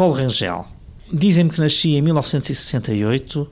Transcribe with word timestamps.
Paulo 0.00 0.14
Rangel. 0.14 0.64
Dizem-me 1.12 1.50
que 1.50 1.60
nasci 1.60 1.90
em 1.90 2.00
1968, 2.00 3.46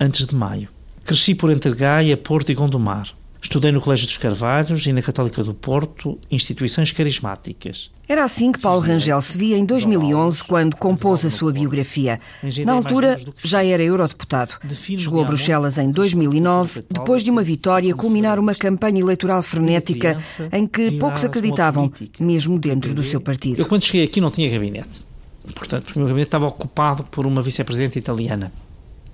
antes 0.00 0.24
de 0.24 0.34
maio. 0.34 0.70
Cresci 1.04 1.34
por 1.34 1.50
entre 1.50 1.74
Gaia, 1.74 2.16
Porto 2.16 2.50
e 2.50 2.54
Gondomar. 2.54 3.14
Estudei 3.42 3.70
no 3.70 3.82
Colégio 3.82 4.06
dos 4.06 4.16
Carvalhos 4.16 4.86
e 4.86 4.94
na 4.94 5.02
Católica 5.02 5.44
do 5.44 5.52
Porto, 5.52 6.18
instituições 6.30 6.90
carismáticas. 6.90 7.90
Era 8.08 8.24
assim 8.24 8.50
que 8.50 8.58
Paulo 8.58 8.80
Rangel 8.80 9.20
se 9.20 9.36
via 9.36 9.58
em 9.58 9.64
2011, 9.66 10.42
quando 10.42 10.74
compôs 10.74 11.22
a 11.26 11.28
sua 11.28 11.52
biografia. 11.52 12.18
Na 12.64 12.72
altura, 12.72 13.20
já 13.44 13.62
era 13.62 13.82
eurodeputado. 13.82 14.54
Chegou 14.96 15.22
a 15.22 15.26
Bruxelas 15.26 15.76
em 15.76 15.90
2009, 15.90 16.82
depois 16.90 17.22
de 17.22 17.30
uma 17.30 17.42
vitória 17.42 17.94
culminar 17.94 18.38
uma 18.38 18.54
campanha 18.54 19.00
eleitoral 19.00 19.42
frenética 19.42 20.16
em 20.50 20.66
que 20.66 20.92
poucos 20.92 21.26
acreditavam, 21.26 21.92
mesmo 22.18 22.58
dentro 22.58 22.94
do 22.94 23.02
seu 23.02 23.20
partido. 23.20 23.60
Eu, 23.60 23.66
quando 23.66 23.84
cheguei 23.84 24.04
aqui, 24.04 24.18
não 24.18 24.30
tinha 24.30 24.48
gabinete. 24.48 25.09
Portanto, 25.52 25.84
porque 25.84 25.98
o 25.98 26.02
meu 26.02 26.08
gabinete 26.08 26.28
estava 26.28 26.46
ocupado 26.46 27.04
por 27.04 27.26
uma 27.26 27.42
vice-presidente 27.42 27.98
italiana 27.98 28.52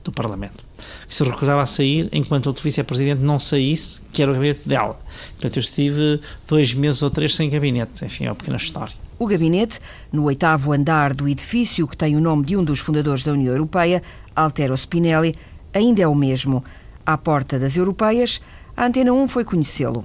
do 0.03 0.13
Parlamento, 0.13 0.65
que 1.09 1.15
se 1.15 1.25
recusava 1.25 1.63
a 1.63 1.67
sair 1.67 2.09
enquanto 2.13 2.47
outro 2.47 2.63
vice-presidente 2.63 3.21
não 3.21 3.39
saísse, 3.39 4.01
que 4.13 4.23
era 4.23 4.31
o 4.31 4.35
gabinete 4.35 4.69
dela. 4.69 4.99
Portanto, 5.33 5.57
eu 5.57 5.61
estive 5.61 6.21
dois 6.47 6.73
meses 6.73 7.03
ou 7.03 7.11
três 7.11 7.35
sem 7.35 7.51
gabinete. 7.51 8.05
Enfim, 8.05 8.27
é 8.27 8.29
uma 8.29 8.37
pequena 8.37 8.57
história. 8.57 8.95
O 9.19 9.27
gabinete, 9.27 9.81
no 10.13 10.25
oitavo 10.25 10.73
andar 10.73 11.13
do 11.13 11.29
edifício 11.29 11.89
que 11.89 11.97
tem 11.97 12.17
o 12.17 12.21
nome 12.21 12.45
de 12.45 12.57
um 12.57 12.63
dos 12.63 12.79
fundadores 12.79 13.23
da 13.23 13.33
União 13.33 13.53
Europeia, 13.53 14.03
Altero 14.35 14.77
Spinelli, 14.77 15.35
ainda 15.73 16.03
é 16.03 16.07
o 16.07 16.15
mesmo. 16.15 16.63
À 17.05 17.17
porta 17.17 17.59
das 17.59 17.77
europeias, 17.77 18.41
a 18.77 18.87
Antena 18.87 19.13
1 19.13 19.29
foi 19.29 19.45
conhecê-lo. 19.45 20.05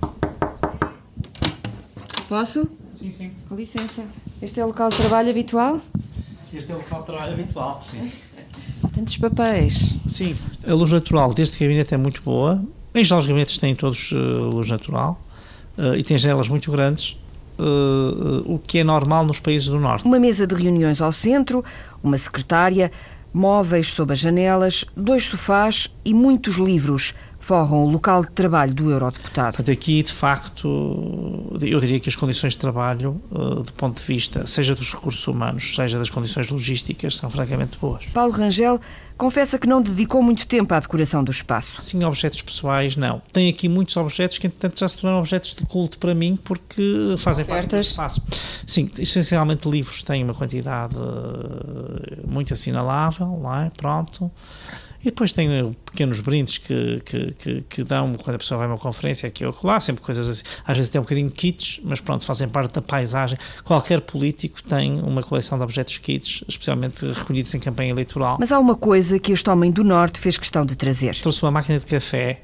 Posso? 2.28 2.68
Sim, 2.96 3.12
sim. 3.12 3.32
Com 3.50 3.56
licença. 3.56 4.06
Este 4.42 4.60
é 4.60 4.64
o 4.64 4.68
local 4.68 4.90
de 4.90 4.98
trabalho 4.98 5.30
habitual? 5.30 5.82
Este 6.54 6.72
é 6.72 6.76
o 6.76 6.80
local 6.80 7.00
de 7.00 7.06
trabalho 7.06 7.34
habitual, 7.34 7.84
sim. 7.90 8.12
Tantos 8.94 9.18
papéis. 9.18 9.96
Sim, 10.08 10.36
a 10.68 10.74
luz 10.74 10.92
natural 10.92 11.34
deste 11.34 11.58
gabinete 11.60 11.94
é 11.94 11.98
muito 11.98 12.22
boa. 12.22 12.62
Em 12.94 13.06
geral, 13.06 13.20
os 13.20 13.26
gabinetes 13.26 13.58
têm 13.58 13.74
todos 13.74 14.12
uh, 14.12 14.16
luz 14.16 14.70
natural 14.70 15.22
uh, 15.78 15.96
e 15.96 16.04
têm 16.04 16.18
janelas 16.18 16.50
muito 16.50 16.70
grandes, 16.70 17.18
uh, 17.58 18.44
o 18.46 18.60
que 18.60 18.80
é 18.80 18.84
normal 18.84 19.26
nos 19.26 19.40
países 19.40 19.70
do 19.70 19.80
Norte. 19.80 20.06
Uma 20.06 20.20
mesa 20.20 20.46
de 20.46 20.54
reuniões 20.54 21.02
ao 21.02 21.14
centro, 21.14 21.64
uma 22.04 22.18
secretária, 22.18 22.92
móveis 23.34 23.88
sob 23.88 24.12
as 24.12 24.20
janelas, 24.20 24.84
dois 24.96 25.26
sofás 25.26 25.90
e 26.04 26.14
muitos 26.14 26.56
livros 26.56 27.14
forram 27.42 27.84
o 27.84 27.90
local 27.90 28.22
de 28.24 28.32
trabalho 28.32 28.74
do 28.74 28.90
eurodeputado. 28.90 29.58
Portanto, 29.58 29.72
aqui, 29.72 30.04
de 30.04 30.14
facto, 30.14 31.58
eu 31.60 31.80
diria 31.80 32.00
que 32.00 32.08
as 32.08 32.16
condições 32.16 32.54
de 32.54 32.60
trabalho, 32.60 33.20
uh, 33.32 33.64
do 33.64 33.74
ponto 33.74 34.00
de 34.00 34.08
vista, 34.08 34.46
seja 34.46 34.76
dos 34.76 34.94
recursos 34.94 35.28
humanos, 35.28 35.76
seja 35.76 35.98
das 35.98 36.10
condições 36.10 36.50
logísticas, 36.50 37.18
são 37.18 37.30
francamente 37.30 37.78
boas. 37.80 38.06
Paulo 38.14 38.32
Rangel 38.32 38.80
confessa 39.18 39.58
que 39.58 39.68
não 39.68 39.82
dedicou 39.82 40.22
muito 40.22 40.48
tempo 40.48 40.74
à 40.74 40.80
decoração 40.80 41.24
do 41.24 41.32
espaço. 41.32 41.82
Sim, 41.82 42.04
objetos 42.04 42.42
pessoais, 42.44 42.96
não. 42.96 43.22
Tem 43.34 43.50
aqui 43.50 43.68
muitos 43.68 43.98
objetos 43.98 44.38
que, 44.38 44.46
entretanto, 44.46 44.80
já 44.80 44.88
se 44.88 44.98
tornaram 44.98 45.20
objetos 45.20 45.56
de 45.56 45.66
culto 45.66 45.98
para 45.98 46.14
mim, 46.14 46.38
porque 46.44 47.16
fazem 47.18 47.44
parte 47.44 47.70
do 47.70 47.80
espaço. 47.80 48.22
Sim, 48.68 48.90
essencialmente 49.00 49.68
livros 49.68 50.04
têm 50.04 50.24
uma 50.24 50.36
quantidade 50.36 50.96
uh, 50.96 52.28
muito 52.28 52.54
assinalável, 52.54 53.28
não 53.42 53.56
é? 53.56 53.72
Pronto. 53.76 54.32
E 55.02 55.06
depois 55.06 55.34
tem 55.34 55.52
eh, 55.52 55.72
pequenos 55.86 56.20
brindes 56.20 56.58
que, 56.60 57.02
que, 57.04 57.32
que, 57.34 57.62
que, 57.62 57.84
dão 57.84 58.16
quando 58.16 58.36
a 58.36 58.40
pessoa 58.40 58.60
vai 58.60 58.68
a 58.68 58.72
uma 58.72 58.78
conferência 58.78 59.28
aqui 59.28 59.44
ou 59.44 59.56
lá, 59.64 59.80
sempre 59.80 60.04
coisas 60.04 60.28
assim, 60.28 60.44
às 60.66 60.78
vezes 60.78 60.90
até 60.90 61.00
um 61.00 61.04
bocadinho 61.04 61.32
kits, 61.32 61.80
mas 61.84 62.00
pronto, 62.00 62.24
fazem 62.24 62.48
parte 62.48 62.74
da 62.74 62.82
paisagem. 62.82 63.38
Qualquer 63.64 64.02
político 64.02 64.62
tem 64.62 65.02
uma 65.02 65.24
coleção 65.24 65.58
de 65.58 65.64
objetos 65.64 65.98
kits, 65.98 66.44
especialmente 66.48 67.06
recolhidos 67.06 67.54
em 67.56 67.60
campanha 67.60 67.90
eleitoral. 67.90 68.38
Mas 68.40 68.52
há 68.52 68.60
uma 68.60 68.76
coisa 68.76 69.20
que 69.20 69.32
este 69.32 69.50
homem 69.50 69.72
do 69.72 69.84
Norte 69.84 70.20
fez 70.20 70.38
questão 70.38 70.66
de 70.66 70.76
trazer. 70.76 71.16
Trouxe 71.16 71.42
uma 71.42 71.52
máquina 71.52 71.80
de 71.80 71.86
café. 71.86 72.42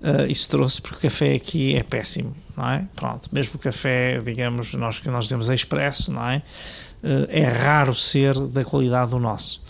Uh, 0.00 0.26
isso 0.30 0.48
trouxe 0.48 0.80
porque 0.80 1.06
o 1.06 1.10
café 1.10 1.34
aqui 1.34 1.76
é 1.76 1.82
péssimo, 1.82 2.34
não 2.56 2.68
é? 2.70 2.86
Pronto, 2.96 3.28
mesmo 3.30 3.56
o 3.56 3.58
café, 3.58 4.18
digamos, 4.24 4.72
nós 4.72 4.98
que 4.98 5.10
nós 5.10 5.24
dizemos 5.24 5.50
expresso, 5.50 6.10
não 6.10 6.26
é? 6.26 6.42
Uh, 7.04 7.26
é 7.28 7.44
raro 7.44 7.94
ser 7.94 8.34
da 8.46 8.64
qualidade 8.64 9.10
do 9.10 9.18
nosso 9.18 9.60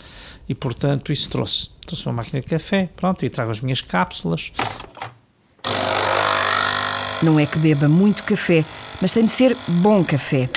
e, 0.51 0.53
portanto, 0.53 1.13
isso 1.13 1.29
trouxe. 1.29 1.69
Trouxe 1.85 2.05
uma 2.05 2.11
máquina 2.11 2.41
de 2.41 2.47
café, 2.47 2.89
pronto, 2.97 3.25
e 3.25 3.29
trago 3.29 3.51
as 3.51 3.61
minhas 3.61 3.79
cápsulas. 3.79 4.51
Não 7.23 7.39
é 7.39 7.45
que 7.45 7.57
beba 7.57 7.87
muito 7.87 8.21
café, 8.25 8.65
mas 9.01 9.13
tem 9.13 9.25
de 9.25 9.31
ser 9.31 9.55
bom 9.65 10.03
café. 10.03 10.49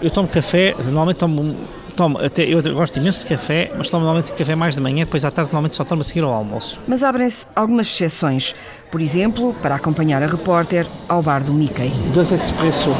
Eu 0.00 0.10
tomo 0.10 0.26
café, 0.28 0.74
normalmente 0.78 1.18
tomo, 1.18 1.54
tomo 1.94 2.18
até, 2.18 2.42
eu 2.44 2.62
gosto 2.74 2.98
imenso 2.98 3.20
de 3.20 3.26
café, 3.26 3.70
mas 3.76 3.90
tomo 3.90 4.02
normalmente 4.02 4.32
café 4.32 4.54
mais 4.54 4.74
de 4.74 4.80
manhã, 4.80 5.04
depois 5.04 5.26
à 5.26 5.30
tarde 5.30 5.50
normalmente 5.50 5.76
só 5.76 5.84
tomo 5.84 6.00
a 6.00 6.04
seguir 6.04 6.24
ao 6.24 6.32
almoço. 6.32 6.78
Mas 6.88 7.02
abrem-se 7.02 7.46
algumas 7.54 7.86
exceções. 7.88 8.54
Por 8.90 9.02
exemplo, 9.02 9.52
para 9.60 9.74
acompanhar 9.74 10.22
a 10.22 10.26
repórter 10.26 10.86
ao 11.06 11.22
bar 11.22 11.44
do 11.44 11.52
Mickey. 11.52 11.90
Dois 12.14 12.32
expresso. 12.32 12.90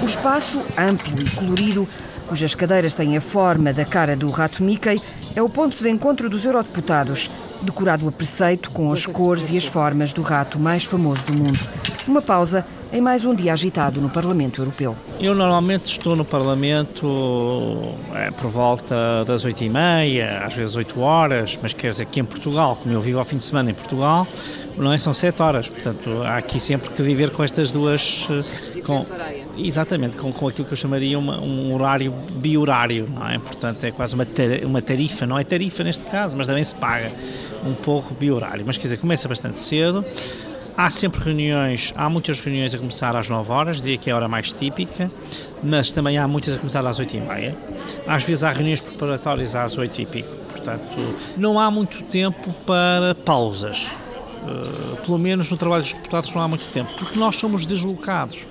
O 0.00 0.06
espaço, 0.06 0.62
amplo 0.78 1.20
e 1.20 1.30
colorido, 1.32 1.86
cujas 2.32 2.54
cadeiras 2.54 2.94
têm 2.94 3.14
a 3.14 3.20
forma 3.20 3.74
da 3.74 3.84
cara 3.84 4.16
do 4.16 4.30
rato 4.30 4.64
Mickey, 4.64 4.98
é 5.36 5.42
o 5.42 5.50
ponto 5.50 5.76
de 5.76 5.90
encontro 5.90 6.30
dos 6.30 6.46
eurodeputados, 6.46 7.30
decorado 7.60 8.08
a 8.08 8.10
preceito 8.10 8.70
com 8.70 8.90
as 8.90 9.04
cores 9.04 9.50
e 9.50 9.58
as 9.58 9.66
formas 9.66 10.14
do 10.14 10.22
rato 10.22 10.58
mais 10.58 10.82
famoso 10.82 11.26
do 11.26 11.34
mundo. 11.34 11.60
Uma 12.08 12.22
pausa 12.22 12.64
em 12.90 13.02
mais 13.02 13.26
um 13.26 13.34
dia 13.34 13.52
agitado 13.52 14.00
no 14.00 14.08
Parlamento 14.08 14.62
Europeu. 14.62 14.96
Eu 15.20 15.34
normalmente 15.34 15.92
estou 15.92 16.16
no 16.16 16.24
Parlamento 16.24 17.94
é, 18.14 18.30
por 18.30 18.50
volta 18.50 19.26
das 19.26 19.44
oito 19.44 19.62
e 19.62 19.68
meia, 19.68 20.46
às 20.46 20.54
vezes 20.54 20.74
oito 20.74 21.00
horas, 21.00 21.58
mas 21.60 21.74
quer 21.74 21.90
dizer, 21.90 22.04
aqui 22.04 22.20
em 22.20 22.24
Portugal, 22.24 22.78
como 22.82 22.94
eu 22.94 23.00
vivo 23.02 23.18
ao 23.18 23.26
fim 23.26 23.36
de 23.36 23.44
semana 23.44 23.70
em 23.70 23.74
Portugal, 23.74 24.26
não 24.74 24.90
é? 24.90 24.96
São 24.96 25.12
sete 25.12 25.42
horas, 25.42 25.68
portanto 25.68 26.22
há 26.22 26.38
aqui 26.38 26.58
sempre 26.58 26.88
que 26.88 27.02
viver 27.02 27.30
com 27.30 27.44
estas 27.44 27.70
duas 27.70 28.26
com, 28.82 29.04
exatamente, 29.56 30.16
com, 30.16 30.32
com 30.32 30.48
aquilo 30.48 30.66
que 30.66 30.72
eu 30.72 30.76
chamaria 30.76 31.18
uma, 31.18 31.40
um 31.40 31.74
horário 31.74 32.12
biorário, 32.32 33.08
não 33.08 33.28
é? 33.28 33.38
Portanto, 33.38 33.84
é 33.84 33.90
quase 33.90 34.14
uma, 34.14 34.26
tar, 34.26 34.64
uma 34.64 34.82
tarifa, 34.82 35.26
não 35.26 35.38
é 35.38 35.44
tarifa 35.44 35.82
neste 35.84 36.04
caso, 36.04 36.36
mas 36.36 36.46
também 36.46 36.64
se 36.64 36.74
paga 36.74 37.12
um 37.64 37.74
pouco 37.74 38.14
biorário. 38.14 38.64
Mas 38.66 38.76
quer 38.76 38.84
dizer, 38.84 38.98
começa 38.98 39.28
bastante 39.28 39.60
cedo. 39.60 40.04
Há 40.74 40.88
sempre 40.88 41.22
reuniões, 41.22 41.92
há 41.94 42.08
muitas 42.08 42.40
reuniões 42.40 42.74
a 42.74 42.78
começar 42.78 43.14
às 43.14 43.28
9 43.28 43.52
horas, 43.52 43.82
dia 43.82 43.98
que 43.98 44.08
é 44.08 44.12
a 44.12 44.16
hora 44.16 44.26
mais 44.26 44.52
típica, 44.52 45.10
mas 45.62 45.90
também 45.90 46.16
há 46.16 46.26
muitas 46.26 46.54
a 46.54 46.58
começar 46.58 46.86
às 46.86 46.98
8 46.98 47.14
e 47.14 47.20
meia. 47.20 47.54
Às 48.06 48.24
vezes 48.24 48.42
há 48.42 48.50
reuniões 48.52 48.80
preparatórias 48.80 49.54
às 49.54 49.76
8 49.76 50.00
e 50.00 50.06
pico, 50.06 50.34
portanto 50.50 51.14
não 51.36 51.60
há 51.60 51.70
muito 51.70 52.02
tempo 52.04 52.54
para 52.66 53.14
pausas. 53.14 53.86
Uh, 54.42 54.96
pelo 55.04 55.18
menos 55.18 55.48
no 55.50 55.56
trabalho 55.56 55.82
dos 55.82 55.92
deputados 55.92 56.34
não 56.34 56.42
há 56.42 56.48
muito 56.48 56.64
tempo, 56.72 56.90
porque 56.98 57.18
nós 57.18 57.36
somos 57.36 57.64
deslocados. 57.64 58.44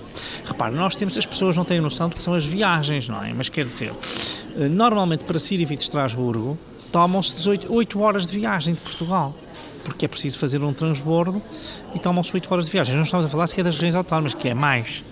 Repare, 0.45 0.73
nós 0.73 0.95
temos, 0.95 1.17
as 1.17 1.25
pessoas 1.25 1.55
não 1.57 1.65
têm 1.65 1.81
noção 1.81 2.07
do 2.07 2.15
que 2.15 2.21
são 2.21 2.33
as 2.33 2.45
viagens, 2.45 3.07
não 3.07 3.21
é? 3.21 3.33
Mas 3.33 3.49
quer 3.49 3.65
dizer, 3.65 3.93
eh, 4.57 4.69
normalmente 4.69 5.23
para 5.25 5.37
Sirivi 5.37 5.75
de 5.75 5.83
Estrasburgo 5.83 6.57
tomam-se 6.91 7.35
18, 7.35 7.73
8 7.73 7.99
horas 8.01 8.25
de 8.25 8.37
viagem 8.37 8.73
de 8.73 8.79
Portugal 8.79 9.35
porque 9.83 10.05
é 10.05 10.07
preciso 10.07 10.37
fazer 10.37 10.63
um 10.63 10.73
transbordo 10.73 11.41
e 11.93 11.99
tomam-se 11.99 12.31
8 12.33 12.51
horas 12.51 12.65
de 12.65 12.71
viagem. 12.71 12.95
Não 12.95 13.03
estamos 13.03 13.25
a 13.25 13.29
falar 13.29 13.47
sequer 13.47 13.63
das 13.63 13.75
regiões 13.75 13.95
autónomas, 13.95 14.33
que 14.33 14.47
é 14.47 14.53
mais. 14.53 15.03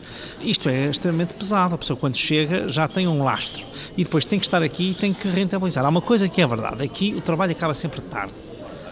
Isto 0.41 0.69
é 0.69 0.89
extremamente 0.89 1.33
pesado. 1.33 1.75
A 1.75 1.77
pessoa, 1.77 1.97
quando 1.97 2.15
chega, 2.15 2.67
já 2.69 2.87
tem 2.87 3.07
um 3.07 3.23
lastro 3.23 3.65
e 3.97 4.03
depois 4.03 4.25
tem 4.25 4.39
que 4.39 4.45
estar 4.45 4.61
aqui 4.61 4.91
e 4.91 4.93
tem 4.93 5.13
que 5.13 5.27
rentabilizar. 5.27 5.85
Há 5.85 5.89
uma 5.89 6.01
coisa 6.01 6.29
que 6.29 6.41
é 6.41 6.47
verdade: 6.47 6.83
aqui 6.83 7.13
o 7.17 7.21
trabalho 7.21 7.51
acaba 7.51 7.73
sempre 7.73 8.01
tarde. 8.01 8.33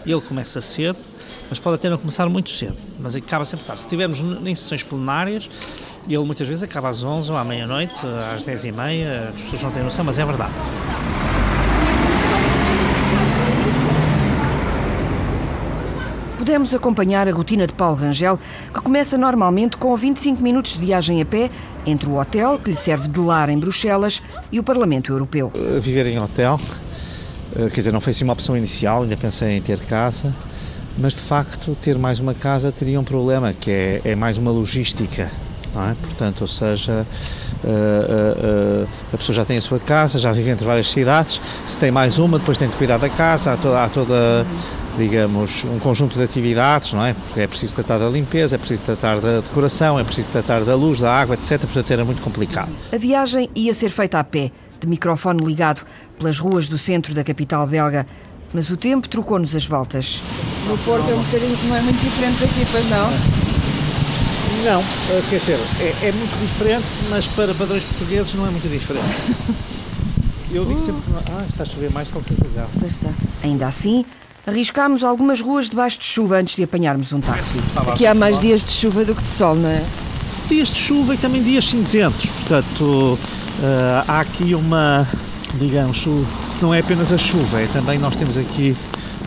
Ele 0.06 0.20
começa 0.20 0.60
cedo, 0.60 0.98
mas 1.48 1.58
pode 1.58 1.76
até 1.76 1.88
não 1.88 1.98
começar 1.98 2.28
muito 2.28 2.50
cedo, 2.50 2.76
mas 2.98 3.16
acaba 3.16 3.44
sempre 3.44 3.64
tarde. 3.64 3.80
Se 3.80 3.86
estivermos 3.86 4.18
em 4.18 4.54
sessões 4.54 4.82
plenárias, 4.82 5.48
ele 6.06 6.24
muitas 6.24 6.46
vezes 6.46 6.62
acaba 6.62 6.88
às 6.88 7.02
11 7.02 7.30
ou 7.30 7.36
à 7.36 7.44
meia-noite, 7.44 7.94
às 8.34 8.44
10 8.44 8.64
e 8.64 8.72
meia, 8.72 9.28
as 9.28 9.36
pessoas 9.36 9.62
não 9.62 9.70
têm 9.70 9.82
noção, 9.82 10.04
mas 10.04 10.18
é 10.18 10.24
verdade. 10.24 10.52
Podemos 16.38 16.72
acompanhar 16.72 17.28
a 17.28 17.32
rotina 17.32 17.66
de 17.66 17.74
Paulo 17.74 17.96
Rangel, 17.96 18.38
que 18.72 18.80
começa 18.80 19.18
normalmente 19.18 19.76
com 19.76 19.94
25 19.94 20.42
minutos 20.42 20.72
de 20.72 20.78
viagem 20.78 21.20
a 21.20 21.26
pé 21.26 21.50
entre 21.84 22.08
o 22.08 22.18
hotel, 22.18 22.58
que 22.58 22.70
lhe 22.70 22.76
serve 22.76 23.06
de 23.06 23.20
lar 23.20 23.50
em 23.50 23.58
Bruxelas, 23.58 24.22
e 24.50 24.58
o 24.58 24.62
Parlamento 24.62 25.12
Europeu. 25.12 25.52
Viver 25.82 26.06
em 26.06 26.18
hotel, 26.18 26.58
eh, 27.54 27.68
quer 27.68 27.80
dizer, 27.80 27.92
não 27.92 28.00
foi 28.00 28.12
assim 28.12 28.24
uma 28.24 28.32
opção 28.32 28.56
inicial, 28.56 29.02
ainda 29.02 29.14
pensei 29.14 29.58
em 29.58 29.60
ter 29.60 29.78
casa, 29.80 30.34
mas 30.98 31.14
de 31.14 31.22
facto 31.22 31.76
ter 31.80 31.96
mais 31.96 32.20
uma 32.20 32.34
casa 32.34 32.72
teria 32.72 32.98
um 33.00 33.04
problema, 33.04 33.52
que 33.52 33.70
é, 33.70 34.02
é 34.04 34.14
mais 34.14 34.36
uma 34.36 34.50
logística 34.50 35.30
é? 35.76 35.94
Portanto, 36.00 36.42
ou 36.42 36.48
seja, 36.48 37.06
uh, 37.62 37.68
uh, 37.68 38.84
uh, 38.84 38.88
a 39.12 39.16
pessoa 39.16 39.36
já 39.36 39.44
tem 39.44 39.58
a 39.58 39.60
sua 39.60 39.78
casa, 39.78 40.18
já 40.18 40.32
vive 40.32 40.50
entre 40.50 40.64
várias 40.64 40.90
cidades, 40.90 41.40
se 41.66 41.78
tem 41.78 41.90
mais 41.90 42.18
uma, 42.18 42.38
depois 42.38 42.58
tem 42.58 42.68
de 42.68 42.76
cuidar 42.76 42.98
da 42.98 43.08
casa, 43.08 43.52
há 43.52 43.56
toda, 43.56 43.84
há 43.84 43.88
toda 43.88 44.46
digamos, 44.96 45.64
um 45.64 45.78
conjunto 45.78 46.18
de 46.18 46.24
atividades, 46.24 46.92
não 46.92 47.04
é? 47.04 47.14
Porque 47.14 47.40
é 47.40 47.46
preciso 47.46 47.74
tratar 47.74 47.98
da 47.98 48.08
limpeza, 48.08 48.56
é 48.56 48.58
preciso 48.58 48.82
tratar 48.82 49.20
da 49.20 49.40
decoração, 49.40 49.98
é 49.98 50.02
preciso 50.02 50.26
tratar 50.28 50.64
da 50.64 50.74
luz, 50.74 50.98
da 50.98 51.14
água, 51.14 51.36
etc. 51.36 51.60
Portanto, 51.60 51.90
era 51.90 52.04
muito 52.04 52.20
complicado. 52.20 52.70
A 52.92 52.96
viagem 52.96 53.48
ia 53.54 53.72
ser 53.72 53.90
feita 53.90 54.18
a 54.18 54.24
pé, 54.24 54.50
de 54.80 54.88
microfone 54.88 55.44
ligado, 55.44 55.86
pelas 56.18 56.40
ruas 56.40 56.66
do 56.66 56.76
centro 56.76 57.14
da 57.14 57.22
capital 57.22 57.64
belga. 57.66 58.06
Mas 58.52 58.70
o 58.70 58.76
tempo 58.76 59.08
trocou-nos 59.08 59.54
as 59.54 59.66
voltas. 59.66 60.22
No 60.66 60.78
Porto 60.78 61.10
é 61.10 61.14
um 61.14 61.22
bocadinho 61.22 61.56
que 61.56 61.66
não 61.66 61.76
é 61.76 61.82
muito 61.82 62.00
diferente 62.00 62.40
daqui, 62.40 62.66
pois 62.70 62.88
não? 62.88 63.10
Não, 64.64 64.80
eh, 64.80 65.22
quer 65.28 65.38
dizer, 65.38 65.58
é, 65.80 66.08
é 66.08 66.12
muito 66.12 66.36
diferente, 66.40 66.86
mas 67.08 67.26
para 67.28 67.54
padrões 67.54 67.84
portugueses 67.84 68.34
não 68.34 68.46
é 68.46 68.50
muito 68.50 68.68
diferente. 68.68 69.06
Eu 70.50 70.64
digo 70.64 70.80
sempre 70.80 71.02
que 71.02 71.10
ah, 71.30 71.44
está 71.46 71.62
a 71.62 71.66
chover 71.66 71.90
mais 71.90 72.08
que 72.08 72.14
qualquer 72.14 72.36
lugar. 72.42 72.68
Pois 72.78 72.92
está. 72.92 73.10
Ainda 73.42 73.66
assim, 73.66 74.04
arriscámos 74.46 75.04
algumas 75.04 75.42
ruas 75.42 75.68
debaixo 75.68 75.98
de 75.98 76.04
chuva 76.06 76.38
antes 76.38 76.56
de 76.56 76.62
apanharmos 76.62 77.12
um 77.12 77.20
táxi. 77.20 77.58
Aqui 77.76 78.06
há 78.06 78.14
mais 78.14 78.40
dias 78.40 78.64
de 78.64 78.70
chuva 78.70 79.04
do 79.04 79.14
que 79.14 79.22
de 79.22 79.28
sol, 79.28 79.54
não 79.54 79.68
é? 79.68 79.84
Dias 80.48 80.68
de 80.68 80.76
chuva 80.76 81.14
e 81.14 81.18
também 81.18 81.42
dias 81.42 81.66
cinzentos. 81.66 82.26
Portanto, 82.30 82.82
uh, 82.82 83.18
há 84.08 84.20
aqui 84.20 84.54
uma, 84.54 85.06
digamos, 85.58 86.06
não 86.62 86.74
é 86.74 86.80
apenas 86.80 87.12
a 87.12 87.18
chuva, 87.18 87.60
é 87.60 87.66
também 87.66 87.98
nós 87.98 88.16
temos 88.16 88.36
aqui 88.36 88.76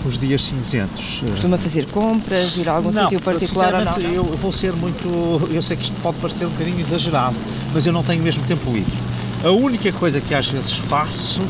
os 0.05 0.17
dias 0.17 0.43
cinzentos. 0.43 1.21
Costuma 1.31 1.57
fazer 1.57 1.85
compras, 1.87 2.57
ir 2.57 2.67
a 2.67 2.73
algum 2.73 2.91
não, 2.91 3.03
sítio 3.03 3.21
particular 3.21 3.73
ou 3.73 3.85
não? 3.85 3.97
Eu 3.97 4.23
vou 4.23 4.51
ser 4.51 4.73
muito. 4.73 5.07
Eu 5.51 5.61
sei 5.61 5.77
que 5.77 5.83
isto 5.83 5.95
pode 6.01 6.17
parecer 6.17 6.45
um 6.45 6.49
bocadinho 6.49 6.79
exagerado, 6.79 7.35
mas 7.73 7.85
eu 7.85 7.93
não 7.93 8.03
tenho 8.03 8.21
mesmo 8.21 8.43
tempo 8.45 8.71
livre. 8.71 8.97
A 9.43 9.49
única 9.49 9.91
coisa 9.91 10.19
que 10.21 10.33
às 10.33 10.49
vezes 10.49 10.71
faço 10.73 11.41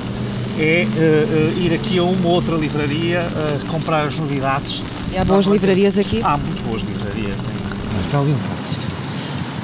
é 0.59 0.85
uh, 0.85 1.57
uh, 1.57 1.61
ir 1.61 1.73
aqui 1.73 1.97
a 1.97 2.03
uma 2.03 2.29
outra 2.29 2.55
livraria 2.55 3.27
uh, 3.27 3.65
comprar 3.67 4.05
as 4.05 4.17
novidades. 4.19 4.81
E 5.11 5.17
há 5.17 5.25
boas 5.25 5.45
livrarias 5.45 5.97
aqui? 5.97 6.21
Há 6.23 6.37
muito 6.37 6.63
boas 6.63 6.81
livrarias. 6.81 7.39
Hein? 7.41 8.05
Está 8.05 8.19
ali 8.19 8.31
um 8.31 8.37
táxi. 8.37 8.79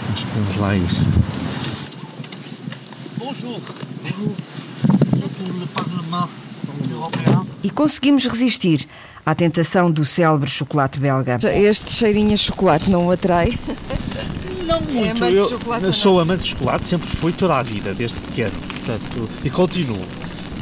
Nós 0.10 0.24
podemos 0.24 0.56
lá 0.58 0.76
ir. 0.76 0.88
Bonjour. 3.18 3.62
E 7.64 7.70
conseguimos 7.70 8.26
resistir 8.26 8.88
à 9.26 9.36
tentação 9.36 9.92
do 9.92 10.06
célebre 10.06 10.50
chocolate 10.50 11.00
belga. 11.00 11.38
Este 11.54 11.92
cheirinho 11.92 12.34
a 12.34 12.38
chocolate 12.38 12.90
não 12.90 13.08
o 13.08 13.12
atrai? 13.12 13.58
Não 14.66 14.82
muito. 14.82 15.06
É 15.06 15.12
amante 15.12 15.86
eu, 15.86 15.94
sou 15.94 16.20
amante 16.20 16.44
de 16.44 16.50
chocolate, 16.50 16.88
sempre 16.88 17.10
fui 17.18 17.32
toda 17.32 17.58
a 17.58 17.64
vida, 17.64 17.94
desde 17.94 18.20
pequeno. 18.20 18.52
Portanto, 18.86 19.30
e 19.44 19.50
continuo. 19.50 20.06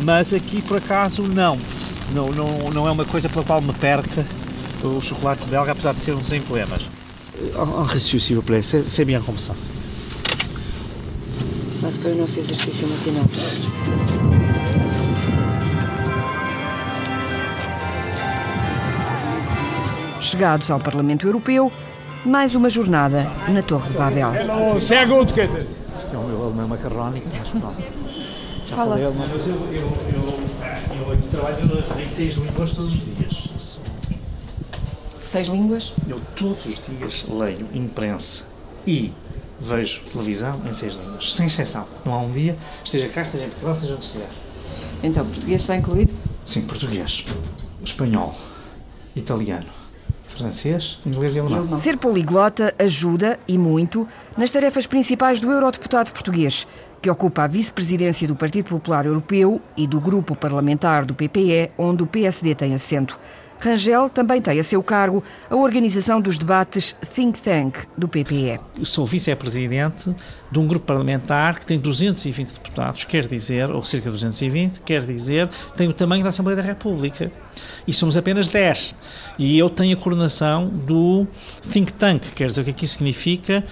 Mas 0.04 0.34
aqui, 0.34 0.62
por 0.62 0.78
acaso, 0.78 1.24
não. 1.24 1.58
Não, 2.14 2.30
não. 2.31 2.70
não 2.72 2.88
é 2.88 2.92
uma 2.92 3.06
coisa 3.06 3.28
pela 3.30 3.44
qual 3.44 3.62
me 3.62 3.74
perca 3.74 4.26
o 4.84 5.02
chocolate 5.02 5.46
belga, 5.48 5.72
apesar 5.72 5.94
de 5.94 6.02
ser 6.02 6.14
um 6.14 6.24
sem 6.24 6.42
problemas. 6.42 6.88
En 7.56 7.84
reçu, 7.84 8.20
s'il 8.20 8.36
vous 8.36 8.46
plaît, 8.46 8.64
c'est 8.64 9.06
bien 9.06 9.22
comme 9.22 9.38
ça. 9.38 9.54
Mas 11.81 11.98
foi 11.98 12.14
o 12.14 12.16
nosso 12.16 12.40
exercício 12.40 12.88
matinal. 12.88 13.26
Chegados 20.25 20.72
ao 20.72 20.80
Parlamento 20.80 21.27
Europeu, 21.27 21.72
mais 22.25 22.56
uma 22.56 22.68
jornada 22.68 23.30
na 23.48 23.62
Torre 23.62 23.89
de 23.89 23.94
Babel. 23.95 24.31
Kette. 25.31 25.68
Isto 26.00 26.16
é 26.16 26.18
o 26.18 26.24
meu 26.24 26.44
alemão 26.45 26.68
macarrónico, 26.68 27.27
mas 27.31 27.48
pronto. 27.50 27.83
Já 28.66 28.75
Fala. 28.75 28.89
falei 28.89 29.06
alemão, 29.06 29.27
mas 29.31 29.48
eu, 29.48 29.54
eu, 29.54 29.98
eu, 30.16 31.13
eu 31.13 31.22
trabalho 31.30 32.04
em 32.04 32.12
seis 32.12 32.38
línguas 32.38 32.72
todos 32.72 32.92
os 32.92 33.06
dias. 33.06 33.77
Seis 35.30 35.48
línguas? 35.48 35.94
Eu 36.10 36.19
todos 36.36 36.66
os 36.66 36.81
dias 36.83 37.25
leio 37.30 37.68
imprensa 37.71 38.45
e 38.88 39.13
vejo 39.60 40.01
televisão 40.12 40.60
em 40.68 40.74
seis 40.74 40.95
línguas, 40.95 41.36
sem 41.36 41.45
exceção. 41.45 41.86
Não 42.04 42.16
há 42.16 42.19
um 42.21 42.31
dia, 42.31 42.57
esteja 42.83 43.07
cá, 43.10 43.21
esteja 43.21 43.45
em 43.45 43.50
Portugal, 43.50 43.75
esteja 43.75 43.94
onde 43.94 44.06
estiver. 44.06 44.30
Então, 45.04 45.24
português 45.24 45.62
está 45.62 45.75
incluído? 45.75 46.16
Sim, 46.44 46.63
português, 46.63 47.24
espanhol, 47.83 48.33
italiano, 49.16 49.85
francês, 50.36 51.00
inglês 51.06 51.36
e 51.36 51.40
alemão. 51.40 51.80
Ser 51.80 51.98
poliglota 51.98 52.74
ajuda, 52.78 53.40
e 53.48 53.58
muito, 53.58 54.08
nas 54.38 54.52
tarefas 54.52 54.86
principais 54.86 55.40
do 55.40 55.52
eurodeputado 55.52 56.12
português, 56.12 56.68
que 57.02 57.10
ocupa 57.10 57.44
a 57.44 57.48
vice-presidência 57.48 58.28
do 58.28 58.36
Partido 58.36 58.70
Popular 58.70 59.06
Europeu 59.06 59.62
e 59.78 59.88
do 59.88 60.00
grupo 60.00 60.36
parlamentar 60.36 61.06
do 61.06 61.14
PPE, 61.14 61.70
onde 61.78 62.04
o 62.04 62.08
PSD 62.08 62.56
tem 62.56 62.74
assento. 62.74 63.20
Rangel 63.60 64.10
também 64.10 64.42
tem 64.42 64.60
a 64.60 64.63
seu 64.63 64.84
cargo 64.84 65.24
a 65.50 65.56
organização 65.56 66.22
dos 66.22 66.38
debates 66.38 66.96
Think 67.13 67.42
Tank 67.42 67.80
do 67.98 68.07
PPE. 68.07 68.60
Sou 68.84 69.06
vice-presidente 69.06 70.16
de 70.52 70.60
um 70.60 70.68
grupo 70.68 70.86
parlamentar 70.86 71.60
que 71.60 71.66
tem 71.66 71.80
220 71.80 72.54
deputados, 72.54 73.04
quer 73.04 73.28
dizer, 73.28 73.69
ou 73.69 73.81
cerca 73.81 74.06
de 74.06 74.16
220, 74.16 74.81
quer 74.81 75.06
dizer, 75.06 75.50
tem 75.75 75.88
o 75.88 75.94
tamanho 75.94 76.24
da 76.24 76.30
Assembleia 76.30 76.56
da 76.56 76.62
República. 76.62 77.31
E 77.88 77.94
somos 77.94 78.18
apenas 78.18 78.48
10. 78.48 78.96
E 79.38 79.57
eu 79.57 79.69
tenho 79.69 79.98
a 79.98 80.00
coordenação 80.00 80.68
do 80.68 81.28
Think 81.72 81.94
Tank, 81.94 82.31
quer 82.36 82.48
dizer, 82.48 82.62
o 82.62 82.74
que 82.74 82.86
isso 82.86 82.94
significa? 82.96 83.63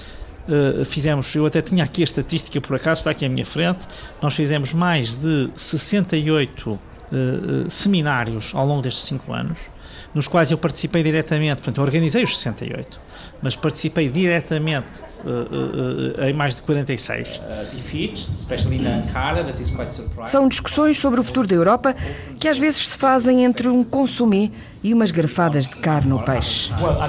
Uh, 0.47 0.83
fizemos, 0.83 1.33
eu 1.35 1.45
até 1.45 1.61
tinha 1.61 1.85
aqui 1.85 2.01
a 2.01 2.03
estatística 2.03 2.59
por 2.59 2.75
acaso, 2.75 2.99
está 2.99 3.11
aqui 3.11 3.25
à 3.25 3.29
minha 3.29 3.45
frente, 3.45 3.87
nós 4.21 4.33
fizemos 4.33 4.73
mais 4.73 5.15
de 5.15 5.49
68 5.55 6.69
uh, 6.69 6.73
uh, 6.75 7.69
seminários 7.69 8.51
ao 8.53 8.67
longo 8.67 8.81
destes 8.81 9.05
5 9.05 9.31
anos, 9.31 9.57
nos 10.13 10.27
quais 10.27 10.51
eu 10.51 10.57
participei 10.57 11.03
diretamente, 11.03 11.57
portanto, 11.57 11.77
eu 11.77 11.83
organizei 11.83 12.23
os 12.23 12.35
68, 12.37 12.99
mas 13.41 13.55
participei 13.55 14.09
diretamente 14.09 15.01
uh, 15.23 16.19
uh, 16.19 16.23
em 16.25 16.33
mais 16.33 16.55
de 16.55 16.61
46. 16.61 17.41
São 20.25 20.47
discussões 20.47 20.97
sobre 20.97 21.19
o 21.19 21.23
futuro 21.23 21.47
da 21.47 21.55
Europa 21.55 21.95
que 22.39 22.47
às 22.47 22.59
vezes 22.59 22.87
se 22.87 22.97
fazem 22.97 23.43
entre 23.43 23.67
um 23.67 23.83
consumé 23.83 24.51
e 24.83 24.93
umas 24.93 25.11
garfadas 25.11 25.67
de 25.67 25.75
carne 25.77 26.11
ou 26.11 26.19
peixe. 26.19 26.71
Well, 26.81 27.01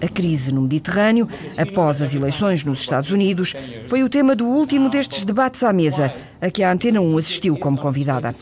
a 0.00 0.08
crise 0.08 0.52
no 0.52 0.62
Mediterrâneo, 0.62 1.28
após 1.56 2.02
as 2.02 2.14
eleições 2.14 2.64
nos 2.64 2.80
Estados 2.80 3.10
Unidos, 3.10 3.54
foi 3.86 4.02
o 4.02 4.08
tema 4.08 4.34
do 4.34 4.46
último 4.46 4.88
destes 4.88 5.24
debates 5.24 5.62
à 5.62 5.72
mesa, 5.72 6.12
a 6.40 6.50
que 6.50 6.62
a 6.62 6.72
Antena 6.72 7.00
1 7.00 7.18
assistiu 7.18 7.56
como 7.56 7.78
convidada. 7.78 8.34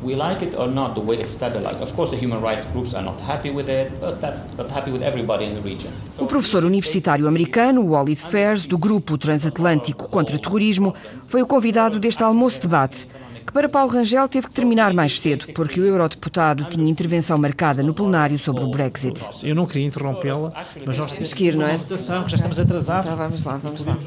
We 0.00 0.14
like 0.14 0.44
it 0.44 0.54
or 0.56 0.68
not, 0.68 0.94
the 0.94 1.04
way 1.04 1.20
it's 1.20 1.32
stabilized. 1.32 1.82
Of 1.82 1.92
course, 1.94 2.12
the 2.14 2.24
human 2.24 2.40
rights 2.40 2.64
groups 2.72 2.94
are 2.94 3.04
not 3.04 3.20
happy 3.20 3.50
with 3.50 3.68
it, 3.68 3.90
but 4.00 4.20
that's 4.20 4.38
not 4.56 4.70
happy 4.70 4.92
with 4.92 5.02
everybody 5.02 5.44
in 5.44 5.54
the 5.54 5.60
region. 5.60 5.90
O 6.18 6.26
professor 6.26 6.64
universitário 6.64 7.26
americano 7.26 7.84
Wally 7.84 8.14
Fairs, 8.14 8.64
do 8.64 8.78
Grupo 8.78 9.18
Transatlântico 9.18 10.08
contra 10.08 10.38
Terrorismo, 10.38 10.94
foi 11.26 11.42
o 11.42 11.46
convidado 11.48 11.98
deste 11.98 12.22
almoço-debate, 12.22 13.08
que 13.48 13.52
para 13.52 13.66
Paulo 13.66 13.90
Rangel 13.90 14.28
teve 14.28 14.46
que 14.46 14.52
terminar 14.52 14.92
mais 14.92 15.18
cedo, 15.18 15.46
porque 15.54 15.80
o 15.80 15.84
eurodeputado 15.86 16.64
tinha 16.64 16.86
intervenção 16.86 17.38
marcada 17.38 17.82
no 17.82 17.94
plenário 17.94 18.38
sobre 18.38 18.62
o 18.62 18.70
Brexit. 18.70 19.26
Eu 19.42 19.54
não 19.54 19.64
queria 19.64 19.86
interrompê-la, 19.86 20.52
mas 20.84 20.98
nós 20.98 21.10
temos 21.10 21.32
que 21.32 21.44
ir, 21.46 21.56
não 21.56 21.66
é? 21.66 21.78
votação, 21.78 22.24
que 22.24 22.32
já 22.32 22.36
estamos 22.36 22.58
atrasados. 22.58 23.06
Então 23.06 23.16
vamos 23.16 23.44
lá, 23.44 23.56
vamos 23.56 23.86
lá. 23.86 23.98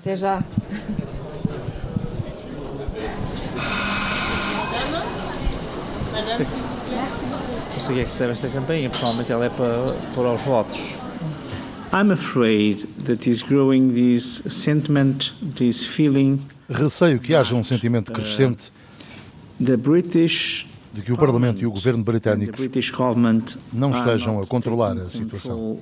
Até 0.00 0.16
já. 0.16 0.42
Não 7.72 7.80
sei 7.80 7.92
o 7.92 7.94
que 7.94 8.00
é 8.00 8.04
que 8.04 8.12
se 8.12 8.18
deve 8.18 8.32
esta 8.32 8.48
campanha, 8.48 8.90
pessoalmente 8.90 9.30
ela 9.30 9.44
é 9.44 9.50
para 9.50 9.94
pôr 10.16 10.26
aos 10.26 10.42
votos. 10.42 10.80
I'm 11.92 12.10
afraid 12.12 12.88
that 13.04 13.30
is 13.30 13.40
growing 13.40 13.92
this 13.92 14.42
sentiment, 14.48 15.32
this 15.54 15.86
feeling 15.86 16.40
Receio 16.68 17.18
que 17.18 17.34
haja 17.34 17.54
um 17.54 17.64
sentimento 17.64 18.12
crescente 18.12 18.70
the 19.64 19.74
British 19.74 20.66
de 20.92 21.00
que 21.00 21.12
o 21.12 21.16
Parlamento 21.16 21.62
e 21.62 21.66
o 21.66 21.70
governo 21.70 22.04
britânicos 22.04 22.60
não 23.72 23.92
estejam 23.92 24.40
a 24.40 24.46
controlar 24.46 24.96
a 24.96 25.08
situação. 25.08 25.78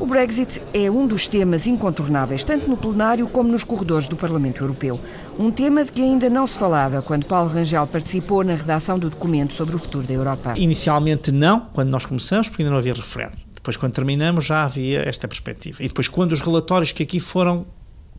O 0.00 0.06
Brexit 0.06 0.62
é 0.72 0.90
um 0.90 1.06
dos 1.06 1.26
temas 1.26 1.66
incontornáveis, 1.66 2.42
tanto 2.42 2.70
no 2.70 2.76
plenário 2.76 3.26
como 3.28 3.50
nos 3.50 3.64
corredores 3.64 4.08
do 4.08 4.16
Parlamento 4.16 4.62
Europeu. 4.62 4.98
Um 5.38 5.50
tema 5.50 5.84
de 5.84 5.92
que 5.92 6.00
ainda 6.00 6.30
não 6.30 6.46
se 6.46 6.56
falava 6.58 7.02
quando 7.02 7.26
Paulo 7.26 7.50
Rangel 7.50 7.86
participou 7.86 8.42
na 8.44 8.54
redação 8.54 8.98
do 8.98 9.10
documento 9.10 9.52
sobre 9.52 9.76
o 9.76 9.78
futuro 9.78 10.06
da 10.06 10.14
Europa. 10.14 10.54
Inicialmente 10.56 11.30
não, 11.30 11.60
quando 11.72 11.90
nós 11.90 12.06
começamos, 12.06 12.48
porque 12.48 12.62
ainda 12.62 12.70
não 12.70 12.78
havia 12.78 12.94
referendo. 12.94 13.36
Depois, 13.54 13.76
quando 13.76 13.92
terminamos, 13.92 14.44
já 14.44 14.64
havia 14.64 15.00
esta 15.00 15.28
perspectiva. 15.28 15.82
E 15.82 15.88
depois, 15.88 16.08
quando 16.08 16.32
os 16.32 16.40
relatórios 16.40 16.92
que 16.92 17.02
aqui 17.02 17.20
foram 17.20 17.66